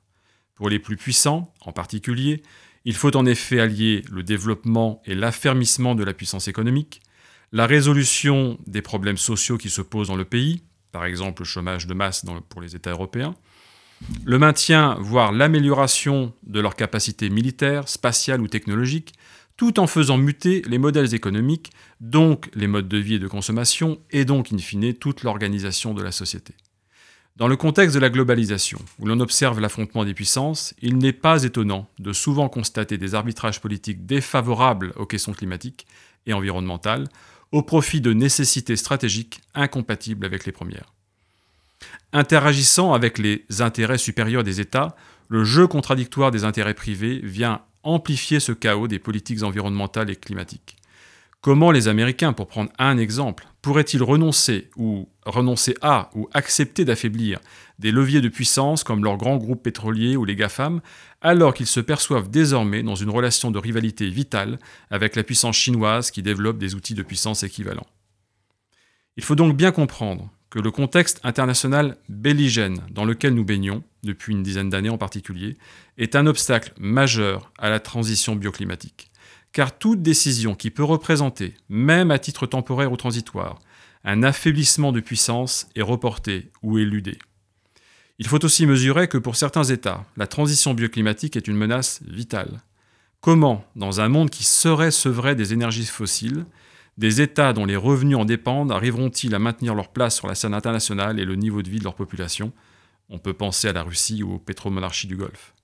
Pour 0.54 0.68
les 0.68 0.78
plus 0.78 0.96
puissants, 0.96 1.52
en 1.62 1.72
particulier, 1.72 2.42
il 2.84 2.94
faut 2.94 3.16
en 3.16 3.26
effet 3.26 3.60
allier 3.60 4.02
le 4.10 4.22
développement 4.22 5.00
et 5.06 5.14
l'affermissement 5.14 5.94
de 5.94 6.04
la 6.04 6.14
puissance 6.14 6.48
économique, 6.48 7.00
la 7.52 7.66
résolution 7.66 8.58
des 8.66 8.82
problèmes 8.82 9.16
sociaux 9.16 9.58
qui 9.58 9.70
se 9.70 9.82
posent 9.82 10.08
dans 10.08 10.16
le 10.16 10.24
pays, 10.24 10.62
par 10.90 11.04
exemple 11.04 11.42
le 11.42 11.46
chômage 11.46 11.86
de 11.86 11.94
masse 11.94 12.24
pour 12.48 12.60
les 12.60 12.76
États 12.76 12.90
européens, 12.90 13.34
le 14.24 14.38
maintien, 14.38 14.96
voire 15.00 15.32
l'amélioration 15.32 16.32
de 16.44 16.60
leurs 16.60 16.74
capacités 16.74 17.30
militaires, 17.30 17.88
spatiales 17.88 18.40
ou 18.40 18.48
technologiques, 18.48 19.12
tout 19.56 19.78
en 19.78 19.86
faisant 19.86 20.18
muter 20.18 20.62
les 20.66 20.78
modèles 20.78 21.14
économiques, 21.14 21.70
donc 22.00 22.50
les 22.54 22.66
modes 22.66 22.88
de 22.88 22.98
vie 22.98 23.14
et 23.14 23.18
de 23.18 23.28
consommation, 23.28 24.00
et 24.10 24.24
donc 24.24 24.52
in 24.52 24.58
fine 24.58 24.94
toute 24.94 25.22
l'organisation 25.22 25.94
de 25.94 26.02
la 26.02 26.12
société. 26.12 26.54
Dans 27.36 27.48
le 27.48 27.56
contexte 27.56 27.94
de 27.94 28.00
la 28.00 28.10
globalisation, 28.10 28.78
où 28.98 29.06
l'on 29.06 29.20
observe 29.20 29.58
l'affrontement 29.58 30.04
des 30.04 30.12
puissances, 30.12 30.74
il 30.82 30.98
n'est 30.98 31.14
pas 31.14 31.44
étonnant 31.44 31.88
de 31.98 32.12
souvent 32.12 32.50
constater 32.50 32.98
des 32.98 33.14
arbitrages 33.14 33.60
politiques 33.60 34.04
défavorables 34.04 34.92
aux 34.96 35.06
questions 35.06 35.32
climatiques 35.32 35.86
et 36.26 36.34
environnementales, 36.34 37.08
au 37.50 37.62
profit 37.62 38.00
de 38.00 38.12
nécessités 38.12 38.76
stratégiques 38.76 39.40
incompatibles 39.54 40.26
avec 40.26 40.44
les 40.44 40.52
premières. 40.52 40.92
Interagissant 42.12 42.92
avec 42.92 43.18
les 43.18 43.44
intérêts 43.60 43.98
supérieurs 43.98 44.44
des 44.44 44.60
États, 44.60 44.94
le 45.28 45.44
jeu 45.44 45.66
contradictoire 45.66 46.30
des 46.30 46.44
intérêts 46.44 46.74
privés 46.74 47.20
vient 47.22 47.62
amplifier 47.82 48.40
ce 48.40 48.52
chaos 48.52 48.88
des 48.88 48.98
politiques 48.98 49.42
environnementales 49.42 50.10
et 50.10 50.16
climatiques. 50.16 50.76
Comment 51.40 51.72
les 51.72 51.88
Américains, 51.88 52.32
pour 52.32 52.46
prendre 52.46 52.70
un 52.78 52.98
exemple, 52.98 53.48
pourraient-ils 53.62 54.02
renoncer 54.02 54.70
ou 54.76 55.08
renoncer 55.26 55.74
à 55.82 56.08
ou 56.14 56.28
accepter 56.32 56.84
d'affaiblir 56.84 57.40
des 57.80 57.90
leviers 57.90 58.20
de 58.20 58.28
puissance 58.28 58.84
comme 58.84 59.02
leurs 59.02 59.16
grands 59.16 59.38
groupes 59.38 59.62
pétroliers 59.62 60.16
ou 60.16 60.24
les 60.24 60.36
GAFAM, 60.36 60.80
alors 61.20 61.52
qu'ils 61.52 61.66
se 61.66 61.80
perçoivent 61.80 62.30
désormais 62.30 62.84
dans 62.84 62.94
une 62.94 63.10
relation 63.10 63.50
de 63.50 63.58
rivalité 63.58 64.08
vitale 64.08 64.60
avec 64.90 65.16
la 65.16 65.24
puissance 65.24 65.56
chinoise 65.56 66.12
qui 66.12 66.22
développe 66.22 66.58
des 66.58 66.76
outils 66.76 66.94
de 66.94 67.02
puissance 67.02 67.42
équivalents? 67.42 67.88
Il 69.16 69.24
faut 69.24 69.34
donc 69.34 69.56
bien 69.56 69.72
comprendre 69.72 70.30
que 70.52 70.58
le 70.58 70.70
contexte 70.70 71.18
international 71.24 71.96
belligène 72.10 72.82
dans 72.90 73.06
lequel 73.06 73.32
nous 73.32 73.44
baignons, 73.44 73.82
depuis 74.02 74.34
une 74.34 74.42
dizaine 74.42 74.68
d'années 74.68 74.90
en 74.90 74.98
particulier, 74.98 75.56
est 75.96 76.14
un 76.14 76.26
obstacle 76.26 76.74
majeur 76.78 77.50
à 77.56 77.70
la 77.70 77.80
transition 77.80 78.36
bioclimatique. 78.36 79.10
Car 79.52 79.78
toute 79.78 80.02
décision 80.02 80.54
qui 80.54 80.70
peut 80.70 80.84
représenter, 80.84 81.54
même 81.70 82.10
à 82.10 82.18
titre 82.18 82.44
temporaire 82.44 82.92
ou 82.92 82.98
transitoire, 82.98 83.60
un 84.04 84.22
affaiblissement 84.22 84.92
de 84.92 85.00
puissance 85.00 85.68
est 85.74 85.80
reportée 85.80 86.50
ou 86.62 86.76
éludée. 86.76 87.18
Il 88.18 88.26
faut 88.26 88.44
aussi 88.44 88.66
mesurer 88.66 89.08
que 89.08 89.16
pour 89.16 89.36
certains 89.36 89.64
États, 89.64 90.04
la 90.18 90.26
transition 90.26 90.74
bioclimatique 90.74 91.34
est 91.34 91.48
une 91.48 91.56
menace 91.56 92.02
vitale. 92.06 92.60
Comment, 93.22 93.64
dans 93.74 94.02
un 94.02 94.10
monde 94.10 94.28
qui 94.28 94.44
serait 94.44 94.90
sevré 94.90 95.34
des 95.34 95.54
énergies 95.54 95.86
fossiles, 95.86 96.44
des 96.98 97.20
États 97.20 97.52
dont 97.52 97.64
les 97.64 97.76
revenus 97.76 98.16
en 98.16 98.24
dépendent 98.24 98.72
arriveront-ils 98.72 99.34
à 99.34 99.38
maintenir 99.38 99.74
leur 99.74 99.88
place 99.88 100.16
sur 100.16 100.28
la 100.28 100.34
scène 100.34 100.54
internationale 100.54 101.18
et 101.18 101.24
le 101.24 101.36
niveau 101.36 101.62
de 101.62 101.70
vie 101.70 101.78
de 101.78 101.84
leur 101.84 101.94
population? 101.94 102.52
On 103.08 103.18
peut 103.18 103.32
penser 103.32 103.68
à 103.68 103.72
la 103.72 103.82
Russie 103.82 104.22
ou 104.22 104.34
aux 104.34 104.38
pétromonarchies 104.38 105.06
du 105.06 105.16
Golfe. 105.16 105.54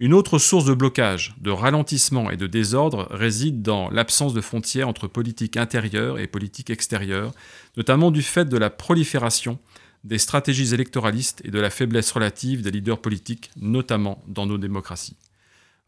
Une 0.00 0.14
autre 0.14 0.38
source 0.38 0.64
de 0.64 0.74
blocage, 0.74 1.34
de 1.40 1.50
ralentissement 1.50 2.30
et 2.30 2.36
de 2.36 2.46
désordre 2.46 3.06
réside 3.12 3.62
dans 3.62 3.88
l'absence 3.90 4.34
de 4.34 4.40
frontières 4.40 4.88
entre 4.88 5.06
politique 5.06 5.56
intérieure 5.56 6.18
et 6.18 6.26
politique 6.26 6.70
extérieure, 6.70 7.32
notamment 7.76 8.10
du 8.10 8.22
fait 8.22 8.46
de 8.46 8.56
la 8.56 8.68
prolifération 8.68 9.58
des 10.04 10.18
stratégies 10.18 10.74
électoralistes 10.74 11.40
et 11.44 11.50
de 11.50 11.60
la 11.60 11.70
faiblesse 11.70 12.10
relative 12.10 12.62
des 12.62 12.72
leaders 12.72 13.00
politiques, 13.00 13.52
notamment 13.56 14.22
dans 14.26 14.46
nos 14.46 14.58
démocraties. 14.58 15.16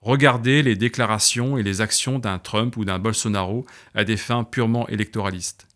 Regardez 0.04 0.62
les 0.62 0.76
déclarations 0.76 1.56
et 1.56 1.62
les 1.62 1.80
actions 1.80 2.18
d'un 2.18 2.38
Trump 2.38 2.76
ou 2.76 2.84
d'un 2.84 2.98
Bolsonaro 2.98 3.64
à 3.94 4.04
des 4.04 4.18
fins 4.18 4.44
purement 4.44 4.86
électoralistes. 4.88 5.66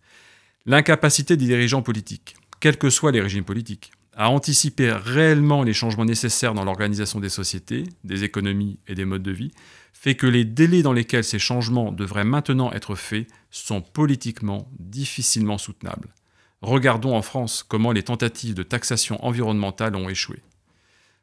L'incapacité 0.66 1.38
des 1.38 1.46
dirigeants 1.46 1.80
politiques, 1.80 2.36
quels 2.60 2.76
que 2.76 2.90
soient 2.90 3.10
les 3.10 3.22
régimes 3.22 3.46
politiques, 3.46 3.90
à 4.14 4.28
anticiper 4.28 4.92
réellement 4.92 5.62
les 5.62 5.72
changements 5.72 6.04
nécessaires 6.04 6.52
dans 6.52 6.64
l'organisation 6.64 7.20
des 7.20 7.30
sociétés, 7.30 7.84
des 8.04 8.22
économies 8.22 8.78
et 8.86 8.94
des 8.94 9.06
modes 9.06 9.22
de 9.22 9.30
vie, 9.30 9.52
fait 9.94 10.14
que 10.14 10.26
les 10.26 10.44
délais 10.44 10.82
dans 10.82 10.92
lesquels 10.92 11.24
ces 11.24 11.38
changements 11.38 11.90
devraient 11.90 12.22
maintenant 12.24 12.70
être 12.72 12.96
faits 12.96 13.28
sont 13.50 13.80
politiquement 13.80 14.70
difficilement 14.78 15.56
soutenables. 15.56 16.12
Regardons 16.60 17.16
en 17.16 17.22
France 17.22 17.64
comment 17.66 17.92
les 17.92 18.02
tentatives 18.02 18.54
de 18.54 18.62
taxation 18.62 19.24
environnementale 19.24 19.96
ont 19.96 20.10
échoué. 20.10 20.42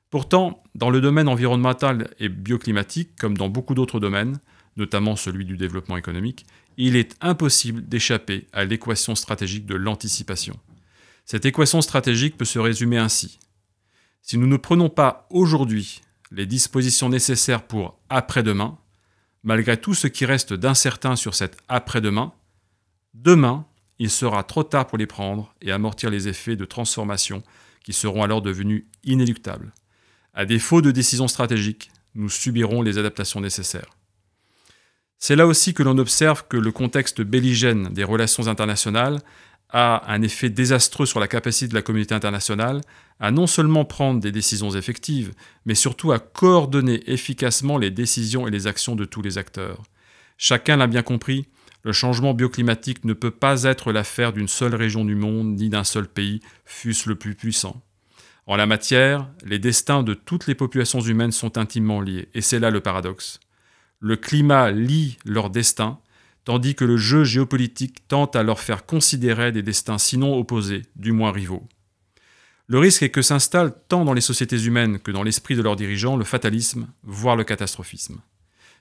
Pourtant, 0.09 0.63
dans 0.75 0.89
le 0.89 1.01
domaine 1.01 1.27
environnemental 1.27 2.09
et 2.19 2.29
bioclimatique, 2.29 3.15
comme 3.19 3.37
dans 3.37 3.49
beaucoup 3.49 3.73
d'autres 3.73 3.99
domaines, 3.99 4.39
notamment 4.77 5.15
celui 5.15 5.45
du 5.45 5.57
développement 5.57 5.97
économique, 5.97 6.45
il 6.77 6.95
est 6.95 7.15
impossible 7.21 7.87
d'échapper 7.87 8.47
à 8.53 8.65
l'équation 8.65 9.15
stratégique 9.15 9.65
de 9.65 9.75
l'anticipation. 9.75 10.59
Cette 11.25 11.45
équation 11.45 11.81
stratégique 11.81 12.37
peut 12.37 12.45
se 12.45 12.59
résumer 12.59 12.97
ainsi. 12.97 13.39
Si 14.21 14.37
nous 14.37 14.47
ne 14.47 14.57
prenons 14.57 14.89
pas 14.89 15.27
aujourd'hui 15.29 16.01
les 16.31 16.45
dispositions 16.45 17.09
nécessaires 17.09 17.65
pour 17.65 17.99
après-demain, 18.09 18.77
malgré 19.43 19.79
tout 19.79 19.93
ce 19.93 20.07
qui 20.07 20.25
reste 20.25 20.53
d'incertain 20.53 21.15
sur 21.15 21.35
cet 21.35 21.57
après-demain, 21.67 22.33
demain, 23.13 23.65
il 23.99 24.09
sera 24.09 24.43
trop 24.43 24.63
tard 24.63 24.87
pour 24.87 24.97
les 24.97 25.07
prendre 25.07 25.55
et 25.61 25.71
amortir 25.71 26.09
les 26.09 26.27
effets 26.27 26.55
de 26.55 26.65
transformation 26.65 27.43
qui 27.83 27.93
seront 27.93 28.23
alors 28.23 28.41
devenus 28.41 28.85
inéluctables. 29.03 29.73
À 30.37 30.45
défaut 30.45 30.81
de 30.81 30.91
décisions 30.91 31.29
stratégiques, 31.29 31.89
nous 32.13 32.27
subirons 32.27 32.81
les 32.81 32.97
adaptations 32.97 33.39
nécessaires. 33.39 33.95
C'est 35.17 35.37
là 35.37 35.47
aussi 35.47 35.73
que 35.73 35.81
l'on 35.81 35.97
observe 35.97 36.45
que 36.49 36.57
le 36.57 36.73
contexte 36.73 37.21
belligène 37.21 37.93
des 37.93 38.03
relations 38.03 38.49
internationales 38.49 39.21
a 39.69 40.11
un 40.11 40.21
effet 40.21 40.49
désastreux 40.49 41.05
sur 41.05 41.21
la 41.21 41.29
capacité 41.29 41.69
de 41.69 41.73
la 41.73 41.81
communauté 41.81 42.13
internationale 42.13 42.81
à 43.21 43.31
non 43.31 43.47
seulement 43.47 43.85
prendre 43.85 44.19
des 44.19 44.33
décisions 44.33 44.71
effectives, 44.71 45.33
mais 45.65 45.73
surtout 45.73 46.11
à 46.11 46.19
coordonner 46.19 47.09
efficacement 47.09 47.77
les 47.77 47.89
décisions 47.89 48.45
et 48.45 48.51
les 48.51 48.67
actions 48.67 48.97
de 48.97 49.05
tous 49.05 49.21
les 49.21 49.37
acteurs. 49.37 49.83
Chacun 50.37 50.75
l'a 50.75 50.87
bien 50.87 51.01
compris, 51.01 51.47
le 51.83 51.93
changement 51.93 52.33
bioclimatique 52.33 53.05
ne 53.05 53.13
peut 53.13 53.31
pas 53.31 53.63
être 53.63 53.93
l'affaire 53.93 54.33
d'une 54.33 54.49
seule 54.49 54.75
région 54.75 55.05
du 55.05 55.15
monde 55.15 55.55
ni 55.55 55.69
d'un 55.69 55.85
seul 55.85 56.09
pays, 56.09 56.41
fût-ce 56.65 57.07
le 57.07 57.15
plus 57.15 57.35
puissant. 57.35 57.81
En 58.47 58.55
la 58.55 58.67
matière, 58.67 59.27
les 59.43 59.57
destins 59.57 60.03
de 60.03 60.13
toutes 60.13 60.45
les 60.45 60.53
populations 60.53 61.01
humaines 61.01 61.31
sont 61.31 61.57
intimement 61.57 61.99
liés, 61.99 62.29
et 62.33 62.41
c'est 62.41 62.59
là 62.59 62.69
le 62.69 62.79
paradoxe. 62.79 63.39
Le 63.99 64.17
climat 64.17 64.69
lie 64.71 65.17
leur 65.25 65.49
destin, 65.49 65.99
tandis 66.43 66.75
que 66.75 66.85
le 66.85 66.95
jeu 66.95 67.23
géopolitique 67.23 68.07
tente 68.07 68.35
à 68.35 68.43
leur 68.43 68.59
faire 68.59 68.85
considérer 68.85 69.51
des 69.51 69.63
destins 69.63 69.97
sinon 69.97 70.37
opposés, 70.37 70.83
du 70.95 71.11
moins 71.11 71.31
rivaux. 71.31 71.67
Le 72.67 72.77
risque 72.77 73.01
est 73.01 73.09
que 73.09 73.23
s'installe 73.23 73.73
tant 73.87 74.05
dans 74.05 74.13
les 74.13 74.21
sociétés 74.21 74.63
humaines 74.63 74.99
que 74.99 75.11
dans 75.11 75.23
l'esprit 75.23 75.55
de 75.55 75.61
leurs 75.63 75.75
dirigeants 75.75 76.15
le 76.15 76.23
fatalisme, 76.23 76.87
voire 77.03 77.35
le 77.35 77.43
catastrophisme. 77.43 78.21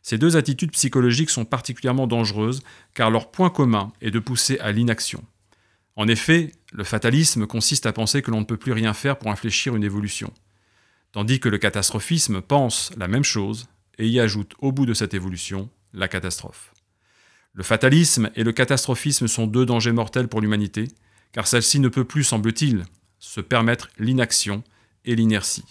Ces 0.02 0.18
deux 0.18 0.36
attitudes 0.36 0.72
psychologiques 0.72 1.30
sont 1.30 1.46
particulièrement 1.46 2.06
dangereuses 2.06 2.62
car 2.94 3.10
leur 3.10 3.30
point 3.30 3.48
commun 3.48 3.92
est 4.02 4.10
de 4.10 4.18
pousser 4.18 4.58
à 4.60 4.72
l'inaction. 4.72 5.24
En 5.96 6.08
effet, 6.08 6.52
le 6.74 6.82
fatalisme 6.82 7.46
consiste 7.46 7.86
à 7.86 7.92
penser 7.92 8.20
que 8.20 8.32
l'on 8.32 8.40
ne 8.40 8.44
peut 8.44 8.56
plus 8.56 8.72
rien 8.72 8.92
faire 8.94 9.16
pour 9.16 9.30
infléchir 9.30 9.76
une 9.76 9.84
évolution, 9.84 10.32
tandis 11.12 11.38
que 11.38 11.48
le 11.48 11.58
catastrophisme 11.58 12.40
pense 12.40 12.90
la 12.96 13.06
même 13.06 13.22
chose 13.22 13.68
et 13.96 14.08
y 14.08 14.18
ajoute 14.18 14.54
au 14.58 14.72
bout 14.72 14.84
de 14.84 14.92
cette 14.92 15.14
évolution 15.14 15.70
la 15.92 16.08
catastrophe. 16.08 16.74
Le 17.52 17.62
fatalisme 17.62 18.30
et 18.34 18.42
le 18.42 18.50
catastrophisme 18.50 19.28
sont 19.28 19.46
deux 19.46 19.64
dangers 19.64 19.92
mortels 19.92 20.26
pour 20.26 20.40
l'humanité, 20.40 20.88
car 21.30 21.46
celle-ci 21.46 21.78
ne 21.78 21.88
peut 21.88 22.04
plus, 22.04 22.24
semble-t-il, 22.24 22.84
se 23.20 23.40
permettre 23.40 23.88
l'inaction 24.00 24.64
et 25.04 25.14
l'inertie. 25.14 25.64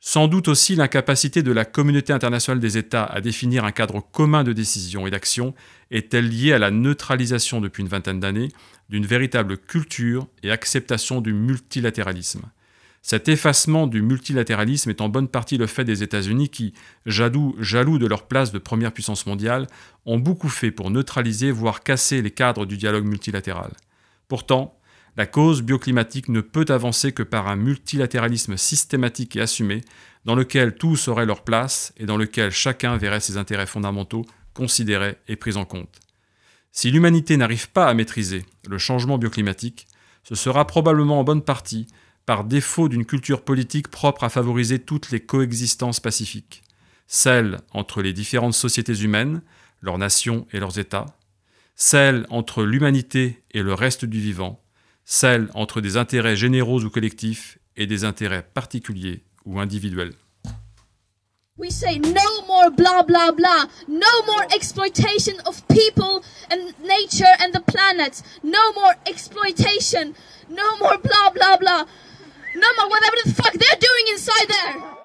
Sans 0.00 0.28
doute 0.28 0.46
aussi 0.46 0.76
l'incapacité 0.76 1.42
de 1.42 1.50
la 1.50 1.64
communauté 1.64 2.12
internationale 2.12 2.60
des 2.60 2.78
États 2.78 3.04
à 3.04 3.20
définir 3.20 3.64
un 3.64 3.72
cadre 3.72 4.00
commun 4.00 4.44
de 4.44 4.52
décision 4.52 5.06
et 5.06 5.10
d'action 5.10 5.54
est-elle 5.90 6.28
liée 6.28 6.52
à 6.52 6.58
la 6.58 6.70
neutralisation 6.70 7.60
depuis 7.60 7.82
une 7.82 7.88
vingtaine 7.88 8.20
d'années 8.20 8.48
d'une 8.88 9.06
véritable 9.06 9.58
culture 9.58 10.28
et 10.44 10.52
acceptation 10.52 11.20
du 11.20 11.32
multilatéralisme? 11.32 12.42
Cet 13.02 13.28
effacement 13.28 13.88
du 13.88 14.02
multilatéralisme 14.02 14.90
est 14.90 15.00
en 15.00 15.08
bonne 15.08 15.28
partie 15.28 15.56
le 15.56 15.66
fait 15.66 15.84
des 15.84 16.02
États-Unis 16.02 16.48
qui, 16.48 16.74
jaloux, 17.04 17.56
jaloux 17.58 17.98
de 17.98 18.06
leur 18.06 18.28
place 18.28 18.52
de 18.52 18.58
première 18.58 18.92
puissance 18.92 19.26
mondiale, 19.26 19.66
ont 20.06 20.18
beaucoup 20.18 20.48
fait 20.48 20.70
pour 20.70 20.90
neutraliser, 20.90 21.50
voire 21.50 21.82
casser 21.82 22.22
les 22.22 22.30
cadres 22.30 22.66
du 22.66 22.76
dialogue 22.76 23.06
multilatéral. 23.06 23.72
Pourtant, 24.28 24.77
la 25.18 25.26
cause 25.26 25.62
bioclimatique 25.62 26.28
ne 26.28 26.40
peut 26.40 26.66
avancer 26.68 27.10
que 27.10 27.24
par 27.24 27.48
un 27.48 27.56
multilatéralisme 27.56 28.56
systématique 28.56 29.34
et 29.34 29.40
assumé, 29.40 29.80
dans 30.24 30.36
lequel 30.36 30.76
tous 30.76 31.08
auraient 31.08 31.26
leur 31.26 31.42
place 31.42 31.92
et 31.96 32.06
dans 32.06 32.16
lequel 32.16 32.52
chacun 32.52 32.96
verrait 32.96 33.18
ses 33.18 33.36
intérêts 33.36 33.66
fondamentaux 33.66 34.24
considérés 34.54 35.16
et 35.26 35.34
pris 35.34 35.56
en 35.56 35.64
compte. 35.64 35.98
Si 36.70 36.92
l'humanité 36.92 37.36
n'arrive 37.36 37.68
pas 37.70 37.88
à 37.88 37.94
maîtriser 37.94 38.46
le 38.68 38.78
changement 38.78 39.18
bioclimatique, 39.18 39.88
ce 40.22 40.36
sera 40.36 40.68
probablement 40.68 41.18
en 41.18 41.24
bonne 41.24 41.42
partie 41.42 41.88
par 42.24 42.44
défaut 42.44 42.88
d'une 42.88 43.04
culture 43.04 43.42
politique 43.42 43.88
propre 43.88 44.22
à 44.22 44.28
favoriser 44.28 44.78
toutes 44.78 45.10
les 45.10 45.18
coexistences 45.18 45.98
pacifiques, 45.98 46.62
celle 47.08 47.58
entre 47.72 48.02
les 48.02 48.12
différentes 48.12 48.54
sociétés 48.54 49.02
humaines, 49.02 49.42
leurs 49.80 49.98
nations 49.98 50.46
et 50.52 50.60
leurs 50.60 50.78
États, 50.78 51.06
celle 51.74 52.24
entre 52.30 52.62
l'humanité 52.62 53.42
et 53.50 53.62
le 53.62 53.74
reste 53.74 54.04
du 54.04 54.20
vivant, 54.20 54.62
celle 55.10 55.48
entre 55.54 55.80
des 55.80 55.96
intérêts 55.96 56.36
généraux 56.36 56.80
ou 56.80 56.90
collectifs 56.90 57.58
et 57.76 57.86
des 57.86 58.04
intérêts 58.04 58.42
particuliers 58.42 59.24
ou 59.46 59.58
individuels. 59.58 60.12
We 61.56 61.72
say 61.72 61.98
no 61.98 62.46
more 62.46 62.70
blah 62.70 63.02
blah 63.02 63.32
blah, 63.32 63.66
no 63.88 64.22
more 64.26 64.44
exploitation 64.54 65.34
of 65.46 65.66
people 65.68 66.22
and 66.52 66.72
nature 66.86 67.34
and 67.40 67.52
the 67.52 67.62
planet, 67.66 68.22
no 68.44 68.72
more 68.74 68.94
exploitation, 69.06 70.12
no 70.50 70.76
more 70.78 70.98
blah 70.98 71.30
blah 71.34 71.56
blah, 71.56 71.84
no 72.54 72.68
more 72.76 72.90
whatever 72.90 73.16
the 73.24 73.32
fuck 73.32 73.54
they're 73.54 73.80
doing 73.80 74.12
inside 74.12 74.46
there. 74.46 74.97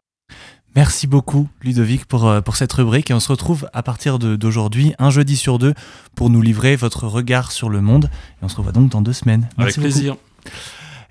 Merci 0.76 1.06
beaucoup 1.06 1.48
Ludovic 1.62 2.06
pour, 2.06 2.28
euh, 2.28 2.42
pour 2.42 2.56
cette 2.56 2.74
rubrique 2.74 3.12
et 3.12 3.14
on 3.14 3.20
se 3.20 3.30
retrouve 3.32 3.70
à 3.74 3.84
partir 3.84 4.18
d'aujourd'hui, 4.18 4.94
un 4.98 5.12
jeudi 5.12 5.38
sur 5.38 5.60
deux, 5.60 5.74
pour 6.16 6.30
nous 6.30 6.42
livrer 6.42 6.76
votre 6.76 7.08
regard 7.08 7.52
sur 7.52 7.70
le 7.70 7.82
monde. 7.82 8.10
Et 8.42 8.46
on 8.46 8.50
se 8.50 8.56
revoit 8.56 8.72
donc 8.72 8.90
dans 8.90 9.02
deux 9.02 9.14
semaines. 9.14 9.48
Avec 9.58 9.76
plaisir. 9.76 10.16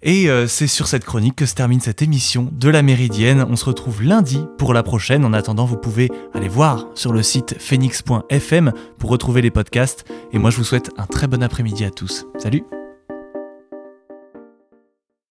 Et 0.02 0.28
euh, 0.28 0.48
c'est 0.48 0.66
sur 0.66 0.88
cette 0.88 1.04
chronique 1.04 1.36
que 1.36 1.46
se 1.46 1.54
termine 1.54 1.80
cette 1.80 2.02
émission 2.02 2.48
de 2.50 2.68
la 2.68 2.82
Méridienne. 2.82 3.46
On 3.48 3.54
se 3.54 3.64
retrouve 3.64 4.02
lundi 4.02 4.44
pour 4.58 4.74
la 4.74 4.82
prochaine. 4.82 5.24
En 5.24 5.32
attendant, 5.32 5.64
vous 5.64 5.76
pouvez 5.76 6.10
aller 6.34 6.48
voir 6.48 6.86
sur 6.96 7.12
le 7.12 7.22
site 7.22 7.54
phoenix.fm 7.60 8.72
pour 8.98 9.10
retrouver 9.10 9.42
les 9.42 9.52
podcasts. 9.52 10.04
Et 10.32 10.38
moi, 10.38 10.50
je 10.50 10.56
vous 10.56 10.64
souhaite 10.64 10.90
un 10.98 11.06
très 11.06 11.28
bon 11.28 11.40
après-midi 11.40 11.84
à 11.84 11.90
tous. 11.90 12.26
Salut 12.38 12.64